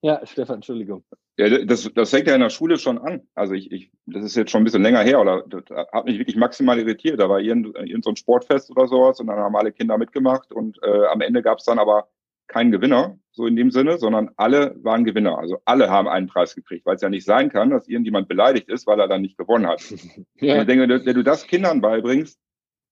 Ja, 0.01 0.25
Stefan, 0.25 0.55
Entschuldigung. 0.55 1.03
Ja, 1.37 1.65
das, 1.65 1.91
das 1.93 2.09
fängt 2.09 2.27
ja 2.27 2.35
in 2.35 2.41
der 2.41 2.49
Schule 2.49 2.77
schon 2.77 2.97
an. 2.97 3.21
Also 3.35 3.53
ich, 3.53 3.71
ich 3.71 3.91
das 4.05 4.23
ist 4.23 4.35
jetzt 4.35 4.49
schon 4.49 4.61
ein 4.61 4.63
bisschen 4.63 4.81
länger 4.81 5.01
her 5.01 5.19
oder 5.21 5.43
das 5.47 5.63
hat 5.91 6.05
mich 6.05 6.17
wirklich 6.17 6.37
maximal 6.37 6.79
irritiert. 6.79 7.19
Da 7.19 7.29
war 7.29 7.41
irgend, 7.41 7.75
irgend 7.75 8.05
so 8.05 8.09
ein 8.09 8.15
Sportfest 8.15 8.71
oder 8.71 8.87
sowas 8.87 9.19
und 9.19 9.27
dann 9.27 9.37
haben 9.37 9.55
alle 9.55 9.71
Kinder 9.71 9.97
mitgemacht 9.97 10.51
und 10.53 10.79
äh, 10.81 11.05
am 11.07 11.21
Ende 11.21 11.41
gab 11.41 11.59
es 11.59 11.65
dann 11.65 11.79
aber 11.79 12.07
keinen 12.49 12.71
Gewinner, 12.71 13.17
so 13.31 13.45
in 13.45 13.55
dem 13.55 13.71
Sinne, 13.71 13.97
sondern 13.97 14.31
alle 14.35 14.75
waren 14.83 15.05
Gewinner. 15.05 15.37
Also 15.37 15.59
alle 15.63 15.89
haben 15.89 16.09
einen 16.09 16.27
Preis 16.27 16.55
gekriegt, 16.55 16.85
weil 16.85 16.95
es 16.95 17.01
ja 17.01 17.09
nicht 17.09 17.25
sein 17.25 17.49
kann, 17.49 17.69
dass 17.69 17.87
irgendjemand 17.87 18.27
beleidigt 18.27 18.67
ist, 18.67 18.85
weil 18.85 18.99
er 18.99 19.07
dann 19.07 19.21
nicht 19.21 19.37
gewonnen 19.37 19.67
hat. 19.67 19.81
ja. 20.35 20.59
Ich 20.59 20.67
denke, 20.67 20.89
wenn 21.05 21.15
du 21.15 21.23
das 21.23 21.47
Kindern 21.47 21.79
beibringst, 21.79 22.37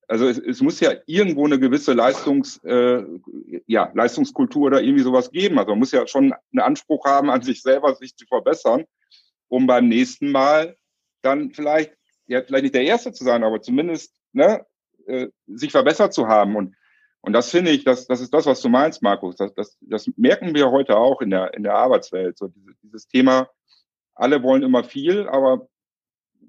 also 0.06 0.26
es, 0.26 0.38
es 0.38 0.62
muss 0.62 0.80
ja 0.80 0.94
irgendwo 1.04 1.44
eine 1.44 1.58
gewisse 1.58 1.92
Leistungs, 1.92 2.56
äh, 2.64 3.04
ja, 3.66 3.90
Leistungskultur 3.94 4.68
oder 4.68 4.82
irgendwie 4.82 5.02
sowas 5.02 5.30
geben. 5.30 5.58
Also 5.58 5.72
man 5.72 5.80
muss 5.80 5.92
ja 5.92 6.06
schon 6.06 6.32
einen 6.32 6.60
Anspruch 6.60 7.04
haben, 7.04 7.28
an 7.28 7.42
sich 7.42 7.60
selber 7.60 7.94
sich 7.94 8.16
zu 8.16 8.24
verbessern, 8.26 8.84
um 9.48 9.66
beim 9.66 9.88
nächsten 9.88 10.32
Mal 10.32 10.76
dann 11.20 11.50
vielleicht, 11.50 11.92
ja, 12.26 12.42
vielleicht 12.42 12.62
nicht 12.62 12.74
der 12.74 12.84
Erste 12.84 13.12
zu 13.12 13.22
sein, 13.24 13.44
aber 13.44 13.60
zumindest 13.60 14.14
ne, 14.32 14.64
äh, 15.06 15.28
sich 15.46 15.72
verbessert 15.72 16.14
zu 16.14 16.26
haben. 16.26 16.56
Und 16.56 16.74
und 17.20 17.32
das 17.32 17.50
finde 17.50 17.70
ich, 17.72 17.84
das, 17.84 18.06
das 18.06 18.20
ist 18.20 18.32
das, 18.32 18.46
was 18.46 18.60
du 18.60 18.68
meinst, 18.68 19.02
Markus. 19.02 19.36
Das, 19.36 19.52
das, 19.54 19.76
das 19.80 20.10
merken 20.16 20.54
wir 20.54 20.70
heute 20.70 20.96
auch 20.96 21.20
in 21.20 21.30
der, 21.30 21.54
in 21.54 21.62
der 21.62 21.74
Arbeitswelt. 21.74 22.38
So 22.38 22.48
dieses, 22.48 22.78
dieses 22.80 23.08
Thema, 23.08 23.48
alle 24.14 24.42
wollen 24.42 24.62
immer 24.62 24.84
viel, 24.84 25.28
aber 25.28 25.68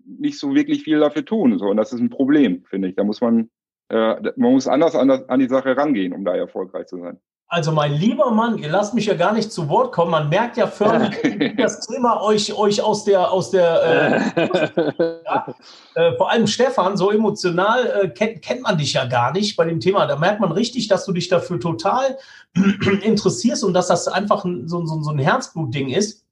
nicht 0.06 0.40
so 0.40 0.56
wirklich 0.56 0.84
viel 0.84 1.00
dafür 1.00 1.26
tun. 1.26 1.58
So. 1.58 1.66
Und 1.66 1.78
das 1.78 1.94
ist 1.94 2.00
ein 2.00 2.10
Problem, 2.10 2.64
finde 2.66 2.90
ich. 2.90 2.96
Da 2.96 3.04
muss 3.04 3.22
man, 3.22 3.50
äh, 3.90 4.22
man 4.36 4.54
muss 4.54 4.68
anders 4.68 4.96
an, 4.96 5.08
das, 5.08 5.28
an 5.28 5.40
die 5.40 5.50
Sache 5.50 5.76
rangehen, 5.76 6.14
um 6.14 6.24
da 6.24 6.36
erfolgreich 6.36 6.88
zu 6.88 7.00
sein. 7.00 7.20
Also 7.52 7.72
mein 7.72 7.94
lieber 7.94 8.30
Mann, 8.30 8.60
ihr 8.60 8.70
lasst 8.70 8.94
mich 8.94 9.08
ja 9.08 9.16
gar 9.16 9.34
nicht 9.34 9.52
zu 9.52 9.70
Wort 9.70 9.92
kommen. 9.92 10.12
Man 10.12 10.30
merkt 10.30 10.56
ja 10.56 10.68
förmlich, 10.68 11.18
wie 11.24 11.56
das 11.56 11.88
Thema 11.88 12.22
euch, 12.22 12.54
euch 12.54 12.80
aus 12.84 13.06
der, 13.06 13.32
aus 13.32 13.50
der 13.50 14.32
äh, 14.38 15.14
ja, 15.26 15.56
äh, 15.96 16.16
vor 16.16 16.30
allem 16.30 16.46
Stefan, 16.46 16.96
so 16.96 17.10
emotional 17.10 18.04
äh, 18.04 18.10
kennt, 18.10 18.44
kennt 18.44 18.62
man 18.62 18.78
dich 18.78 18.94
ja 18.94 19.06
gar 19.06 19.32
nicht 19.32 19.58
bei 19.58 19.66
dem 19.66 19.80
Thema. 19.80 20.06
Da 20.06 20.16
merkt 20.16 20.40
man 20.40 20.52
richtig, 20.52 20.90
dass 20.90 21.06
du 21.06 21.12
dich 21.12 21.28
dafür 21.28 21.60
total 21.60 22.20
interessierst 23.02 23.64
und 23.64 23.74
dass 23.74 23.88
das 23.88 24.08
einfach 24.08 24.44
so, 24.44 24.86
so, 24.86 25.02
so 25.02 25.10
ein 25.10 25.18
Herzblutding 25.18 25.90
ist. 25.90 26.24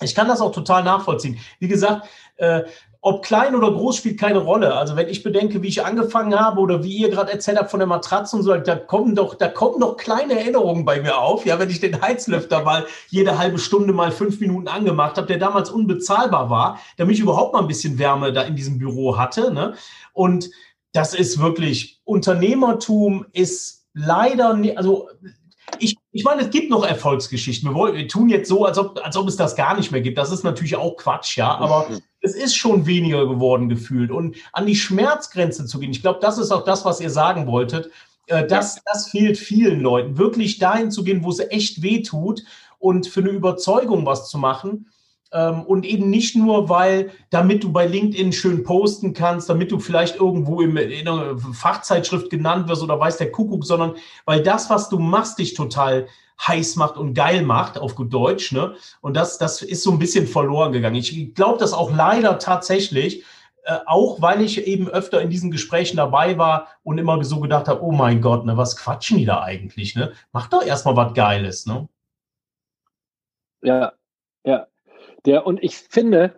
Ich 0.00 0.14
kann 0.14 0.28
das 0.28 0.40
auch 0.40 0.52
total 0.52 0.82
nachvollziehen. 0.82 1.38
Wie 1.58 1.68
gesagt, 1.68 2.08
äh, 2.36 2.62
ob 3.00 3.24
klein 3.24 3.54
oder 3.54 3.70
groß 3.70 3.96
spielt 3.96 4.18
keine 4.18 4.40
Rolle. 4.40 4.74
Also 4.74 4.96
wenn 4.96 5.08
ich 5.08 5.22
bedenke, 5.22 5.62
wie 5.62 5.68
ich 5.68 5.84
angefangen 5.84 6.38
habe 6.38 6.60
oder 6.60 6.82
wie 6.82 6.96
ihr 6.96 7.10
gerade 7.10 7.32
erzählt 7.32 7.58
habt 7.58 7.70
von 7.70 7.78
der 7.78 7.86
Matratze 7.86 8.36
und 8.36 8.42
so, 8.42 8.56
da 8.56 8.76
kommen 8.76 9.14
doch, 9.14 9.34
da 9.36 9.48
kommen 9.48 9.80
doch 9.80 9.96
kleine 9.96 10.38
Erinnerungen 10.38 10.84
bei 10.84 11.00
mir 11.00 11.16
auf. 11.16 11.46
Ja, 11.46 11.58
wenn 11.58 11.70
ich 11.70 11.80
den 11.80 12.00
Heizlüfter 12.00 12.64
mal 12.64 12.86
jede 13.08 13.38
halbe 13.38 13.58
Stunde 13.58 13.92
mal 13.92 14.10
fünf 14.10 14.40
Minuten 14.40 14.66
angemacht 14.66 15.16
habe, 15.16 15.28
der 15.28 15.38
damals 15.38 15.70
unbezahlbar 15.70 16.50
war, 16.50 16.80
damit 16.96 17.14
ich 17.14 17.20
überhaupt 17.20 17.52
mal 17.52 17.60
ein 17.60 17.68
bisschen 17.68 17.98
Wärme 17.98 18.32
da 18.32 18.42
in 18.42 18.56
diesem 18.56 18.78
Büro 18.78 19.16
hatte. 19.16 19.52
Ne? 19.52 19.74
Und 20.12 20.50
das 20.92 21.14
ist 21.14 21.38
wirklich 21.38 22.00
Unternehmertum 22.04 23.26
ist 23.32 23.86
leider, 23.94 24.58
also 24.76 25.08
ich, 26.18 26.24
meine, 26.24 26.42
es 26.42 26.50
gibt 26.50 26.68
noch 26.68 26.84
Erfolgsgeschichten. 26.84 27.70
Wir, 27.70 27.74
wollen, 27.74 27.94
wir 27.94 28.08
tun 28.08 28.28
jetzt 28.28 28.48
so, 28.48 28.64
als 28.64 28.76
ob, 28.76 29.00
als 29.04 29.16
ob 29.16 29.28
es 29.28 29.36
das 29.36 29.54
gar 29.54 29.76
nicht 29.76 29.92
mehr 29.92 30.00
gibt. 30.00 30.18
Das 30.18 30.32
ist 30.32 30.42
natürlich 30.42 30.74
auch 30.74 30.96
Quatsch, 30.96 31.36
ja. 31.36 31.56
Aber 31.56 31.86
es 32.20 32.34
ist 32.34 32.56
schon 32.56 32.86
weniger 32.86 33.26
geworden 33.28 33.68
gefühlt. 33.68 34.10
Und 34.10 34.36
an 34.52 34.66
die 34.66 34.74
Schmerzgrenze 34.74 35.64
zu 35.64 35.78
gehen, 35.78 35.92
ich 35.92 36.02
glaube, 36.02 36.18
das 36.20 36.38
ist 36.38 36.50
auch 36.50 36.64
das, 36.64 36.84
was 36.84 37.00
ihr 37.00 37.10
sagen 37.10 37.46
wolltet. 37.46 37.92
Äh, 38.26 38.48
das, 38.48 38.82
das 38.84 39.10
fehlt 39.10 39.38
vielen 39.38 39.80
Leuten. 39.80 40.18
Wirklich 40.18 40.58
dahin 40.58 40.90
zu 40.90 41.04
gehen, 41.04 41.22
wo 41.22 41.30
es 41.30 41.38
echt 41.38 41.82
weh 41.82 42.02
tut 42.02 42.42
und 42.80 43.06
für 43.06 43.20
eine 43.20 43.30
Überzeugung 43.30 44.04
was 44.04 44.28
zu 44.28 44.38
machen. 44.38 44.88
Ähm, 45.30 45.62
und 45.62 45.84
eben 45.84 46.08
nicht 46.08 46.36
nur, 46.36 46.68
weil, 46.68 47.10
damit 47.30 47.62
du 47.62 47.70
bei 47.70 47.86
LinkedIn 47.86 48.32
schön 48.32 48.62
posten 48.62 49.12
kannst, 49.12 49.50
damit 49.50 49.70
du 49.70 49.78
vielleicht 49.78 50.16
irgendwo 50.16 50.60
in 50.62 50.76
einer 50.78 51.38
Fachzeitschrift 51.38 52.30
genannt 52.30 52.68
wirst 52.68 52.82
oder 52.82 52.98
weiß 52.98 53.18
der 53.18 53.30
Kuckuck, 53.30 53.64
sondern 53.64 53.94
weil 54.24 54.42
das, 54.42 54.70
was 54.70 54.88
du 54.88 54.98
machst, 54.98 55.38
dich 55.38 55.54
total 55.54 56.08
heiß 56.46 56.76
macht 56.76 56.96
und 56.96 57.14
geil 57.14 57.42
macht, 57.42 57.78
auf 57.78 57.94
gut 57.94 58.12
Deutsch. 58.12 58.52
Ne? 58.52 58.74
Und 59.00 59.16
das, 59.16 59.38
das 59.38 59.60
ist 59.60 59.82
so 59.82 59.90
ein 59.90 59.98
bisschen 59.98 60.26
verloren 60.26 60.72
gegangen. 60.72 60.96
Ich 60.96 61.34
glaube 61.34 61.58
das 61.58 61.72
auch 61.72 61.94
leider 61.94 62.38
tatsächlich, 62.38 63.24
äh, 63.64 63.78
auch 63.86 64.22
weil 64.22 64.40
ich 64.40 64.66
eben 64.66 64.88
öfter 64.88 65.20
in 65.20 65.30
diesen 65.30 65.50
Gesprächen 65.50 65.98
dabei 65.98 66.38
war 66.38 66.68
und 66.84 66.96
immer 66.96 67.22
so 67.24 67.40
gedacht 67.40 67.68
habe, 67.68 67.82
oh 67.82 67.92
mein 67.92 68.22
Gott, 68.22 68.46
ne, 68.46 68.56
was 68.56 68.76
quatschen 68.76 69.18
die 69.18 69.26
da 69.26 69.42
eigentlich? 69.42 69.94
Ne? 69.94 70.12
Mach 70.32 70.46
doch 70.46 70.64
erstmal 70.64 70.96
was 70.96 71.12
Geiles. 71.12 71.66
Ne? 71.66 71.88
Ja, 73.62 73.92
ja. 74.44 74.66
Der, 75.28 75.46
und 75.46 75.62
ich 75.62 75.76
finde, 75.76 76.34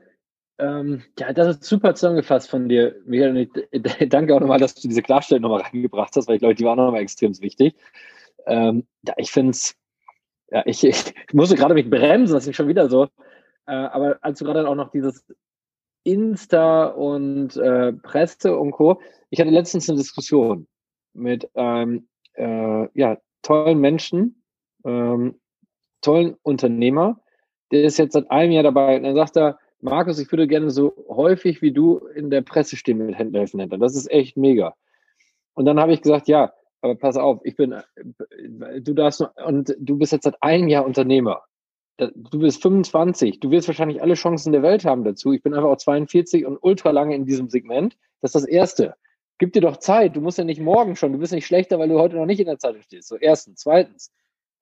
ähm, 0.58 1.04
ja, 1.16 1.32
das 1.32 1.56
ist 1.56 1.64
super 1.64 1.94
zusammengefasst 1.94 2.50
von 2.50 2.68
dir, 2.68 3.00
Michael. 3.06 3.30
Und 3.30 3.66
ich 3.70 4.08
danke 4.08 4.34
auch 4.34 4.40
nochmal, 4.40 4.58
dass 4.58 4.74
du 4.74 4.88
diese 4.88 5.00
Klarstellung 5.00 5.42
nochmal 5.42 5.62
reingebracht 5.62 6.16
hast, 6.16 6.26
weil 6.26 6.34
ich 6.34 6.40
glaube, 6.40 6.56
die 6.56 6.64
war 6.64 6.74
nochmal 6.74 7.00
extrem 7.00 7.38
wichtig. 7.40 7.76
Ähm, 8.46 8.88
ja, 9.06 9.14
ich 9.16 9.30
finde 9.30 9.52
es, 9.52 9.76
ja, 10.50 10.64
ich, 10.66 10.82
ich, 10.84 11.14
musste 11.32 11.54
gerade 11.54 11.74
mich 11.74 11.88
bremsen, 11.88 12.34
das 12.34 12.48
ist 12.48 12.56
schon 12.56 12.66
wieder 12.66 12.90
so. 12.90 13.04
Äh, 13.66 13.74
aber 13.74 14.18
als 14.22 14.40
du 14.40 14.44
gerade 14.44 14.68
auch 14.68 14.74
noch 14.74 14.90
dieses 14.90 15.24
Insta 16.02 16.86
und 16.86 17.56
äh, 17.56 17.92
Presse 17.92 18.56
und 18.56 18.72
Co. 18.72 19.00
Ich 19.28 19.38
hatte 19.38 19.50
letztens 19.50 19.88
eine 19.88 19.98
Diskussion 19.98 20.66
mit 21.12 21.54
einem 21.56 22.08
ähm, 22.34 22.84
äh, 22.84 22.88
ja, 22.98 23.18
tollen 23.42 23.78
Menschen, 23.78 24.42
ähm, 24.84 25.38
tollen 26.00 26.36
Unternehmer, 26.42 27.20
der 27.70 27.84
ist 27.84 27.98
jetzt 27.98 28.12
seit 28.12 28.30
einem 28.30 28.52
Jahr 28.52 28.62
dabei 28.62 28.96
und 28.96 29.04
dann 29.04 29.14
sagt 29.14 29.36
er, 29.36 29.58
Markus, 29.80 30.18
ich 30.18 30.30
würde 30.30 30.46
gerne 30.46 30.70
so 30.70 30.94
häufig 31.08 31.62
wie 31.62 31.72
du 31.72 31.98
in 32.14 32.30
der 32.30 32.42
Presse 32.42 32.76
stehen 32.76 32.98
mit 32.98 33.16
Händler 33.16 33.40
helfen 33.40 33.60
Händler. 33.60 33.78
Das 33.78 33.96
ist 33.96 34.10
echt 34.10 34.36
mega. 34.36 34.74
Und 35.54 35.64
dann 35.64 35.80
habe 35.80 35.92
ich 35.92 36.02
gesagt, 36.02 36.28
ja, 36.28 36.52
aber 36.82 36.94
pass 36.94 37.16
auf, 37.16 37.40
ich 37.44 37.56
bin, 37.56 37.74
du 38.80 38.94
darfst, 38.94 39.24
und 39.44 39.74
du 39.78 39.96
bist 39.96 40.12
jetzt 40.12 40.24
seit 40.24 40.42
einem 40.42 40.68
Jahr 40.68 40.84
Unternehmer. 40.84 41.42
Du 41.98 42.38
bist 42.38 42.62
25, 42.62 43.40
du 43.40 43.50
wirst 43.50 43.68
wahrscheinlich 43.68 44.00
alle 44.00 44.14
Chancen 44.14 44.52
der 44.52 44.62
Welt 44.62 44.86
haben 44.86 45.04
dazu. 45.04 45.32
Ich 45.32 45.42
bin 45.42 45.52
einfach 45.52 45.68
auch 45.68 45.76
42 45.76 46.46
und 46.46 46.58
ultra 46.62 46.90
lange 46.90 47.14
in 47.14 47.26
diesem 47.26 47.50
Segment. 47.50 47.96
Das 48.22 48.30
ist 48.30 48.42
das 48.42 48.48
Erste. 48.48 48.94
Gib 49.36 49.52
dir 49.52 49.60
doch 49.60 49.76
Zeit. 49.76 50.16
Du 50.16 50.22
musst 50.22 50.38
ja 50.38 50.44
nicht 50.44 50.60
morgen 50.60 50.96
schon. 50.96 51.12
Du 51.12 51.18
bist 51.18 51.32
nicht 51.32 51.46
schlechter, 51.46 51.78
weil 51.78 51.90
du 51.90 51.98
heute 51.98 52.16
noch 52.16 52.24
nicht 52.24 52.40
in 52.40 52.46
der 52.46 52.58
Zeitung 52.58 52.80
stehst. 52.82 53.08
So, 53.08 53.16
erstens. 53.16 53.60
Zweitens, 53.60 54.12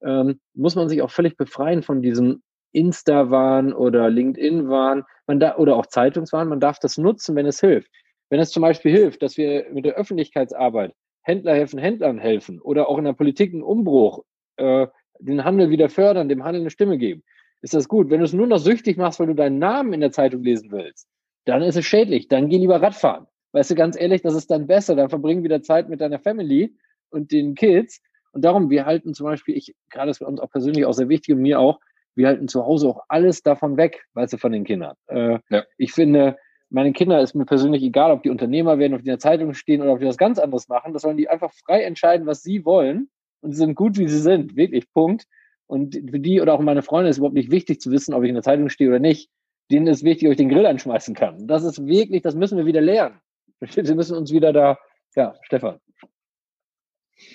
ähm, 0.03 0.41
muss 0.55 0.75
man 0.75 0.89
sich 0.89 1.01
auch 1.03 1.11
völlig 1.11 1.37
befreien 1.37 1.83
von 1.83 2.03
diesem 2.03 2.43
Insta-Wahn 2.73 3.73
oder 3.73 4.11
LinkedIn-Wahn 4.11 5.05
oder 5.27 5.77
auch 5.77 5.87
Zeitungswahn. 5.87 6.49
Man 6.49 6.61
darf 6.61 6.79
das 6.79 6.99
nutzen, 6.99 7.37
wenn 7.37 7.47
es 7.47 7.61
hilft. 7.61 7.91
Wenn 8.31 8.41
es 8.41 8.51
zum 8.51 8.63
Beispiel 8.63 8.93
hilft, 8.93 9.23
dass 9.23 9.37
wir 9.37 9.67
mit 9.73 9.85
der 9.85 9.95
Öffentlichkeitsarbeit 9.95 10.95
Händler 11.23 11.55
helfen, 11.55 11.79
Händlern 11.79 12.19
helfen 12.19 12.61
oder 12.61 12.89
auch 12.89 12.99
in 12.99 13.05
der 13.05 13.13
Politik 13.13 13.53
einen 13.53 13.63
Umbruch, 13.63 14.25
äh, 14.57 14.87
den 15.21 15.45
Handel 15.45 15.71
wieder 15.71 15.89
fördern, 15.89 16.29
dem 16.29 16.45
Handel 16.45 16.63
eine 16.63 16.71
Stimme 16.71 16.99
geben, 16.99 17.23
ist 17.63 17.75
das 17.75 17.89
gut. 17.89 18.11
Wenn 18.11 18.21
du 18.21 18.25
es 18.25 18.33
nur 18.33 18.47
noch 18.47 18.59
süchtig 18.59 18.97
machst, 18.97 19.19
weil 19.21 19.27
du 19.27 19.35
deinen 19.35 19.59
Namen 19.59 19.93
in 19.93 20.01
der 20.01 20.13
Zeitung 20.13 20.43
lesen 20.43 20.71
willst, 20.71 21.09
dann 21.45 21.63
ist 21.63 21.77
es 21.77 21.85
schädlich. 21.85 22.29
Dann 22.29 22.49
geh 22.49 22.59
lieber 22.59 22.81
Radfahren. 22.81 23.27
Weißt 23.53 23.71
du, 23.71 23.75
ganz 23.75 23.99
ehrlich, 23.99 24.23
das 24.23 24.35
ist 24.35 24.51
dann 24.51 24.67
besser. 24.67 24.95
Dann 24.95 25.09
verbring 25.09 25.43
wieder 25.43 25.63
Zeit 25.63 25.89
mit 25.89 26.01
deiner 26.01 26.19
Family 26.19 26.77
und 27.11 27.33
den 27.33 27.55
Kids. 27.55 28.01
Und 28.33 28.45
darum, 28.45 28.71
wir 28.71 28.85
halten 28.85 29.15
zum 29.15 29.25
Beispiel, 29.25 29.57
ich, 29.57 29.75
gerade 29.91 30.11
ist 30.11 30.19
für 30.19 30.27
uns 30.27 30.41
auch 30.41 30.51
persönlich 30.51 30.85
auch 30.85 30.93
sehr 30.93 31.09
wichtig 31.09 31.35
und 31.35 31.43
mir 31.43 31.59
auch, 31.59 31.81
wir 32.19 32.27
halten 32.27 32.49
zu 32.49 32.67
Hause 32.67 32.89
auch 32.89 33.05
alles 33.09 33.43
davon 33.43 33.77
weg, 33.77 34.05
weißt 34.15 34.33
du, 34.33 34.39
von 34.39 34.53
den 34.53 34.65
Kindern. 34.65 34.97
Äh, 35.07 35.39
ja. 35.49 35.65
Ich 35.79 35.93
finde, 35.93 36.37
meine 36.69 36.93
Kinder 36.93 37.21
ist 37.21 37.35
mir 37.35 37.47
persönlich 37.47 37.83
egal, 37.83 38.11
ob 38.11 38.25
die 38.25 38.31
Unternehmer 38.31 38.79
werden, 38.79 38.95
ob 38.95 39.01
die 39.01 39.07
in 39.07 39.13
der 39.13 39.21
Zeitung 39.21 39.55
stehen 39.55 39.81
oder 39.81 39.93
ob 39.93 40.01
die 40.01 40.07
was 40.07 40.19
ganz 40.19 40.39
anderes 40.39 40.69
machen. 40.69 40.93
Das 40.93 41.03
sollen 41.03 41.17
die 41.17 41.29
einfach 41.29 41.53
frei 41.65 41.83
entscheiden, 41.85 42.27
was 42.27 42.43
sie 42.43 42.65
wollen. 42.65 43.09
Und 43.41 43.53
sie 43.53 43.59
sind 43.59 43.77
gut, 43.77 43.99
wie 43.99 44.09
sie 44.09 44.19
sind. 44.19 44.57
Wirklich, 44.57 44.93
Punkt. 44.93 45.27
Und 45.69 45.95
für 45.95 46.19
die 46.19 46.41
oder 46.41 46.55
auch 46.55 46.61
meine 46.61 46.83
Freunde 46.83 47.09
ist 47.09 47.19
überhaupt 47.19 47.37
nicht 47.37 47.53
wichtig 47.53 47.81
zu 47.81 47.93
wissen, 47.93 48.13
ob 48.13 48.25
ich 48.25 48.29
in 48.29 48.35
der 48.35 48.43
Zeitung 48.43 48.69
stehe 48.69 48.91
oder 48.91 48.99
nicht. 48.99 49.31
Denen 49.71 49.87
ist 49.87 50.03
wichtig, 50.03 50.27
ob 50.27 50.33
ich 50.33 50.39
den 50.39 50.49
Grill 50.49 50.67
anschmeißen 50.67 51.15
kann. 51.15 51.47
Das 51.47 51.63
ist 51.63 51.87
wirklich, 51.87 52.23
das 52.23 52.35
müssen 52.35 52.59
wir 52.59 52.67
wieder 52.67 52.81
lernen. 52.81 53.21
Sie 53.61 53.95
müssen 53.95 54.17
uns 54.17 54.33
wieder 54.33 54.53
da, 54.53 54.77
ja, 55.15 55.35
Stefan. 55.43 55.79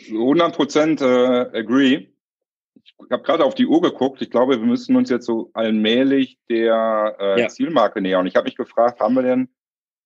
100 0.10 0.56
Prozent 0.56 1.02
äh, 1.02 1.06
agree. 1.06 2.08
Ich 3.00 3.12
habe 3.12 3.24
gerade 3.24 3.44
auf 3.44 3.56
die 3.56 3.68
Uhr 3.68 3.82
geguckt. 3.82 4.22
Ich 4.22 4.30
glaube, 4.30 4.60
wir 4.60 4.66
müssen 4.66 4.96
uns 4.96 5.10
jetzt 5.10 5.26
so 5.26 5.52
allmählich 5.54 6.38
der 6.50 7.16
äh, 7.20 7.42
ja. 7.42 7.48
Zielmarke 7.48 8.02
nähern. 8.02 8.26
Ich 8.28 8.36
habe 8.36 8.46
mich 8.46 8.56
gefragt, 8.56 9.00
haben 9.00 9.16
wir 9.16 9.24
denn 9.24 9.50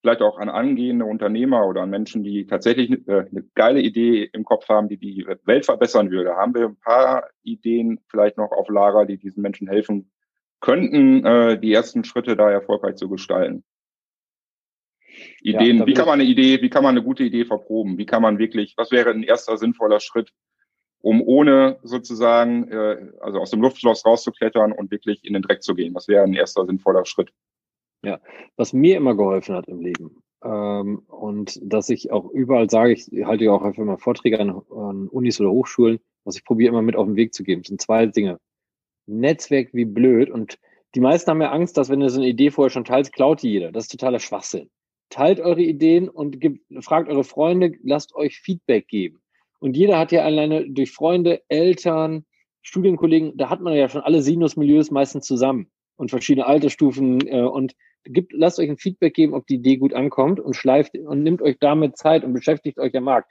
vielleicht 0.01 0.21
auch 0.21 0.37
an 0.37 0.49
angehende 0.49 1.05
Unternehmer 1.05 1.67
oder 1.67 1.81
an 1.81 1.89
Menschen, 1.89 2.23
die 2.23 2.45
tatsächlich 2.45 2.91
äh, 3.07 3.25
eine 3.29 3.43
geile 3.55 3.81
Idee 3.81 4.29
im 4.31 4.45
Kopf 4.45 4.69
haben, 4.69 4.87
die 4.87 4.97
die 4.97 5.25
Welt 5.43 5.65
verbessern 5.65 6.11
würde, 6.11 6.35
haben 6.35 6.53
wir 6.55 6.65
ein 6.65 6.79
paar 6.79 7.29
Ideen 7.43 7.99
vielleicht 8.07 8.37
noch 8.37 8.51
auf 8.51 8.69
Lager, 8.69 9.05
die 9.05 9.17
diesen 9.17 9.41
Menschen 9.41 9.67
helfen 9.67 10.11
könnten, 10.59 11.25
äh, 11.25 11.59
die 11.59 11.73
ersten 11.73 12.03
Schritte 12.03 12.35
da 12.35 12.49
erfolgreich 12.49 12.95
zu 12.95 13.09
gestalten. 13.09 13.63
Ideen, 15.41 15.79
ja, 15.79 15.87
wie 15.87 15.93
kann 15.93 16.05
man 16.05 16.19
eine 16.19 16.29
Idee, 16.29 16.61
wie 16.61 16.69
kann 16.69 16.83
man 16.83 16.95
eine 16.95 17.03
gute 17.03 17.23
Idee 17.23 17.45
verproben? 17.45 17.97
Wie 17.97 18.05
kann 18.05 18.21
man 18.21 18.37
wirklich, 18.37 18.75
was 18.77 18.91
wäre 18.91 19.09
ein 19.09 19.23
erster 19.23 19.57
sinnvoller 19.57 19.99
Schritt, 19.99 20.31
um 21.01 21.21
ohne 21.21 21.79
sozusagen, 21.83 22.69
äh, 22.69 23.11
also 23.19 23.39
aus 23.39 23.51
dem 23.51 23.61
Luftschloss 23.61 24.05
rauszuklettern 24.05 24.71
und 24.71 24.91
wirklich 24.91 25.23
in 25.23 25.33
den 25.33 25.41
Dreck 25.41 25.63
zu 25.63 25.75
gehen? 25.75 25.93
Was 25.95 26.07
wäre 26.07 26.23
ein 26.23 26.33
erster 26.33 26.65
sinnvoller 26.65 27.05
Schritt? 27.05 27.31
Ja, 28.03 28.19
was 28.55 28.73
mir 28.73 28.97
immer 28.97 29.15
geholfen 29.15 29.55
hat 29.55 29.67
im 29.67 29.81
Leben 29.81 30.21
ähm, 30.43 30.99
und 31.07 31.59
dass 31.63 31.89
ich 31.89 32.11
auch 32.11 32.29
überall 32.29 32.69
sage, 32.69 32.93
ich 32.93 33.09
halte 33.25 33.45
ja 33.45 33.51
auch 33.51 33.63
einfach 33.63 33.83
mal 33.83 33.97
Vorträge 33.97 34.39
an, 34.39 34.49
an 34.49 35.07
Unis 35.07 35.41
oder 35.41 35.51
Hochschulen, 35.51 35.99
was 36.23 36.35
ich 36.35 36.45
probiere 36.45 36.69
immer 36.69 36.83
mit 36.83 36.95
auf 36.95 37.07
den 37.07 37.15
Weg 37.15 37.33
zu 37.33 37.43
geben, 37.43 37.63
sind 37.63 37.81
zwei 37.81 38.05
Dinge. 38.05 38.39
Netzwerk 39.07 39.73
wie 39.73 39.85
blöd 39.85 40.29
und 40.29 40.59
die 40.95 40.99
meisten 40.99 41.31
haben 41.31 41.41
ja 41.41 41.51
Angst, 41.51 41.77
dass 41.77 41.89
wenn 41.89 41.99
du 41.99 42.09
so 42.09 42.19
eine 42.19 42.29
Idee 42.29 42.51
vorher 42.51 42.69
schon 42.69 42.85
teilst, 42.85 43.13
klaut 43.13 43.41
die 43.41 43.49
jeder. 43.49 43.71
Das 43.71 43.85
ist 43.85 43.91
totaler 43.91 44.19
Schwachsinn 44.19 44.69
teilt 45.09 45.39
eure 45.39 45.61
Ideen 45.61 46.09
und 46.09 46.39
gibt, 46.39 46.65
fragt 46.83 47.09
eure 47.09 47.23
Freunde, 47.23 47.73
lasst 47.83 48.15
euch 48.15 48.39
Feedback 48.39 48.87
geben. 48.87 49.21
Und 49.59 49.75
jeder 49.75 49.97
hat 49.97 50.11
ja 50.11 50.23
alleine 50.23 50.69
durch 50.69 50.91
Freunde, 50.91 51.41
Eltern, 51.47 52.25
Studienkollegen, 52.61 53.37
da 53.37 53.49
hat 53.49 53.61
man 53.61 53.73
ja 53.73 53.89
schon 53.89 54.01
alle 54.01 54.21
Sinusmilieus 54.21 54.91
meistens 54.91 55.25
zusammen 55.25 55.71
und 55.95 56.09
verschiedene 56.09 56.45
Altersstufen 56.45 57.27
äh, 57.27 57.41
und 57.41 57.75
gibt, 58.03 58.33
lasst 58.33 58.59
euch 58.59 58.69
ein 58.69 58.77
Feedback 58.77 59.13
geben, 59.13 59.33
ob 59.33 59.47
die 59.47 59.55
Idee 59.55 59.77
gut 59.77 59.93
ankommt 59.93 60.39
und 60.39 60.55
schleift 60.55 60.97
und 60.97 61.23
nimmt 61.23 61.41
euch 61.41 61.57
damit 61.59 61.97
Zeit 61.97 62.23
und 62.23 62.33
beschäftigt 62.33 62.77
euch 62.77 62.91
der 62.91 63.01
Markt. 63.01 63.29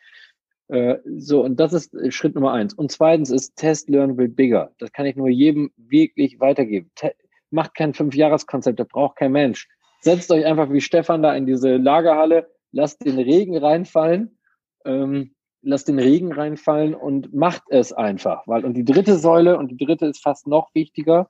Äh, 0.69 0.97
so, 1.17 1.45
und 1.45 1.61
das 1.61 1.73
ist 1.73 1.95
Schritt 2.13 2.35
Nummer 2.35 2.53
eins. 2.53 2.75
Und 2.75 2.91
zweitens 2.91 3.31
ist 3.31 3.57
Test, 3.57 3.89
Learn, 3.89 4.17
Build 4.17 4.37
Bigger. 4.37 4.73
Das 4.79 4.93
kann 4.93 5.07
ich 5.07 5.17
nur 5.17 5.29
jedem 5.29 5.71
wirklich 5.77 6.41
weitergeben. 6.41 6.91
Te 6.95 7.13
macht 7.51 7.75
kein 7.77 7.95
Fünfjahreskonzept, 7.95 8.81
das 8.81 8.89
braucht 8.89 9.17
kein 9.17 9.31
Mensch. 9.31 9.69
Setzt 10.01 10.33
euch 10.33 10.45
einfach 10.45 10.73
wie 10.73 10.81
Stefan 10.81 11.23
da 11.23 11.35
in 11.35 11.47
diese 11.47 11.77
Lagerhalle, 11.77 12.51
lasst 12.73 13.05
den 13.05 13.19
Regen 13.19 13.57
reinfallen, 13.57 14.37
ähm, 14.85 15.36
lasst 15.67 15.89
den 15.89 15.99
Regen 15.99 16.33
reinfallen 16.33 16.95
und 16.95 17.35
macht 17.35 17.65
es 17.69 17.93
einfach. 17.93 18.47
Weil, 18.47 18.65
und 18.65 18.75
die 18.75 18.85
dritte 18.85 19.19
Säule, 19.19 19.59
und 19.59 19.69
die 19.69 19.85
dritte 19.85 20.07
ist 20.07 20.23
fast 20.23 20.47
noch 20.47 20.75
wichtiger, 20.75 21.29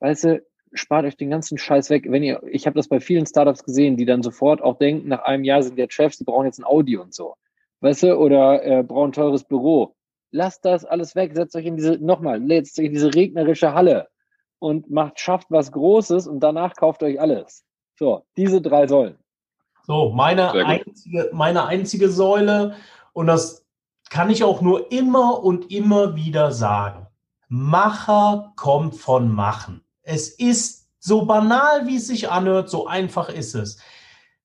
weißt 0.00 0.24
du, 0.24 0.42
spart 0.72 1.06
euch 1.06 1.16
den 1.16 1.30
ganzen 1.30 1.56
Scheiß 1.56 1.88
weg. 1.88 2.06
Wenn 2.08 2.22
ihr, 2.22 2.42
ich 2.50 2.66
habe 2.66 2.76
das 2.76 2.88
bei 2.88 3.00
vielen 3.00 3.26
Startups 3.26 3.64
gesehen, 3.64 3.96
die 3.96 4.04
dann 4.04 4.22
sofort 4.22 4.60
auch 4.60 4.76
denken, 4.76 5.08
nach 5.08 5.22
einem 5.22 5.44
Jahr 5.44 5.62
sind 5.62 5.78
jetzt 5.78 5.94
Chefs, 5.94 6.18
die 6.18 6.24
brauchen 6.24 6.46
jetzt 6.46 6.58
ein 6.58 6.64
Audi 6.64 6.96
und 6.96 7.14
so. 7.14 7.36
Weißt 7.80 8.02
du, 8.02 8.16
oder 8.16 8.64
äh, 8.64 8.82
brauchen 8.82 9.10
ein 9.10 9.12
teures 9.12 9.44
Büro. 9.44 9.94
Lasst 10.30 10.64
das 10.64 10.84
alles 10.84 11.14
weg, 11.14 11.34
setzt 11.34 11.54
euch 11.56 11.64
in 11.64 11.76
diese, 11.76 11.92
nochmal, 12.04 12.44
setzt 12.46 12.78
euch 12.78 12.86
in 12.86 12.92
diese 12.92 13.14
regnerische 13.14 13.72
Halle 13.72 14.08
und 14.58 14.90
macht, 14.90 15.20
schafft 15.20 15.46
was 15.50 15.70
Großes 15.72 16.26
und 16.26 16.40
danach 16.40 16.74
kauft 16.74 17.02
euch 17.02 17.20
alles. 17.20 17.64
So, 17.98 18.24
diese 18.36 18.60
drei 18.60 18.86
Säulen. 18.86 19.16
So, 19.88 20.10
meine 20.10 20.52
einzige, 20.52 21.30
meine 21.32 21.64
einzige 21.64 22.10
Säule, 22.10 22.74
und 23.18 23.26
das 23.26 23.66
kann 24.10 24.30
ich 24.30 24.44
auch 24.44 24.60
nur 24.60 24.92
immer 24.92 25.42
und 25.42 25.72
immer 25.72 26.14
wieder 26.14 26.52
sagen. 26.52 27.08
Macher 27.48 28.52
kommt 28.54 28.94
von 28.94 29.28
Machen. 29.28 29.82
Es 30.02 30.28
ist 30.28 30.86
so 31.00 31.24
banal, 31.26 31.88
wie 31.88 31.96
es 31.96 32.06
sich 32.06 32.30
anhört, 32.30 32.70
so 32.70 32.86
einfach 32.86 33.28
ist 33.28 33.56
es. 33.56 33.80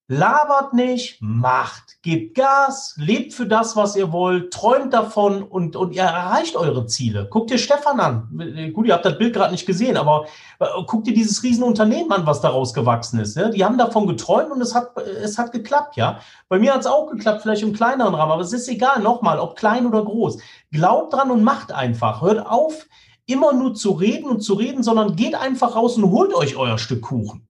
Labert 0.10 0.74
nicht, 0.74 1.22
macht, 1.22 2.02
gebt 2.02 2.36
Gas, 2.36 2.94
lebt 2.98 3.34
für 3.34 3.48
das, 3.48 3.78
was 3.78 3.96
ihr 3.96 4.12
wollt, 4.12 4.52
träumt 4.52 4.94
davon 4.94 5.42
und, 5.42 5.78
und 5.78 5.94
ihr 5.94 6.02
erreicht 6.02 6.58
eure 6.58 6.86
Ziele. 6.88 7.28
Guckt 7.30 7.52
ihr 7.52 7.58
Stefan 7.58 8.02
an. 8.02 8.72
Gut, 8.74 8.86
ihr 8.86 8.96
habt 8.96 9.06
das 9.06 9.18
Bild 9.18 9.34
gerade 9.34 9.54
nicht 9.54 9.66
gesehen, 9.66 9.96
aber 9.96 10.26
äh, 10.60 10.66
guckt 10.88 11.08
ihr 11.08 11.14
dieses 11.14 11.42
Riesenunternehmen 11.42 12.12
an, 12.12 12.26
was 12.26 12.42
daraus 12.42 12.74
gewachsen 12.74 13.18
ist. 13.22 13.38
Ja? 13.38 13.48
Die 13.48 13.64
haben 13.64 13.78
davon 13.78 14.06
geträumt 14.06 14.52
und 14.52 14.60
es 14.60 14.76
hat, 14.76 14.98
es 14.98 15.38
hat 15.38 15.54
geklappt, 15.54 15.96
ja. 15.96 16.20
Bei 16.50 16.60
mir 16.60 16.74
hat 16.74 16.82
es 16.82 16.88
auch 16.88 17.10
geklappt, 17.10 17.42
vielleicht 17.42 17.64
im 17.64 17.72
kleineren 17.72 18.14
Rahmen, 18.14 18.34
aber 18.34 18.42
es 18.42 18.52
ist 18.52 18.68
egal, 18.68 19.02
nochmal, 19.02 19.40
ob 19.40 19.56
klein 19.56 19.88
oder 19.88 20.04
groß. 20.04 20.38
Glaubt 20.72 21.14
dran 21.14 21.32
und 21.32 21.46
macht 21.46 21.72
einfach. 21.72 22.22
Hört 22.22 22.46
auf, 22.46 22.88
immer 23.26 23.54
nur 23.54 23.74
zu 23.74 23.92
reden 23.92 24.30
und 24.30 24.42
zu 24.42 24.56
reden, 24.56 24.84
sondern 24.84 25.16
geht 25.16 25.36
einfach 25.36 25.78
raus 25.78 25.96
und 25.96 26.12
holt 26.12 26.34
euch 26.34 26.58
euer 26.58 26.78
Stück 26.78 27.04
Kuchen. 27.04 27.48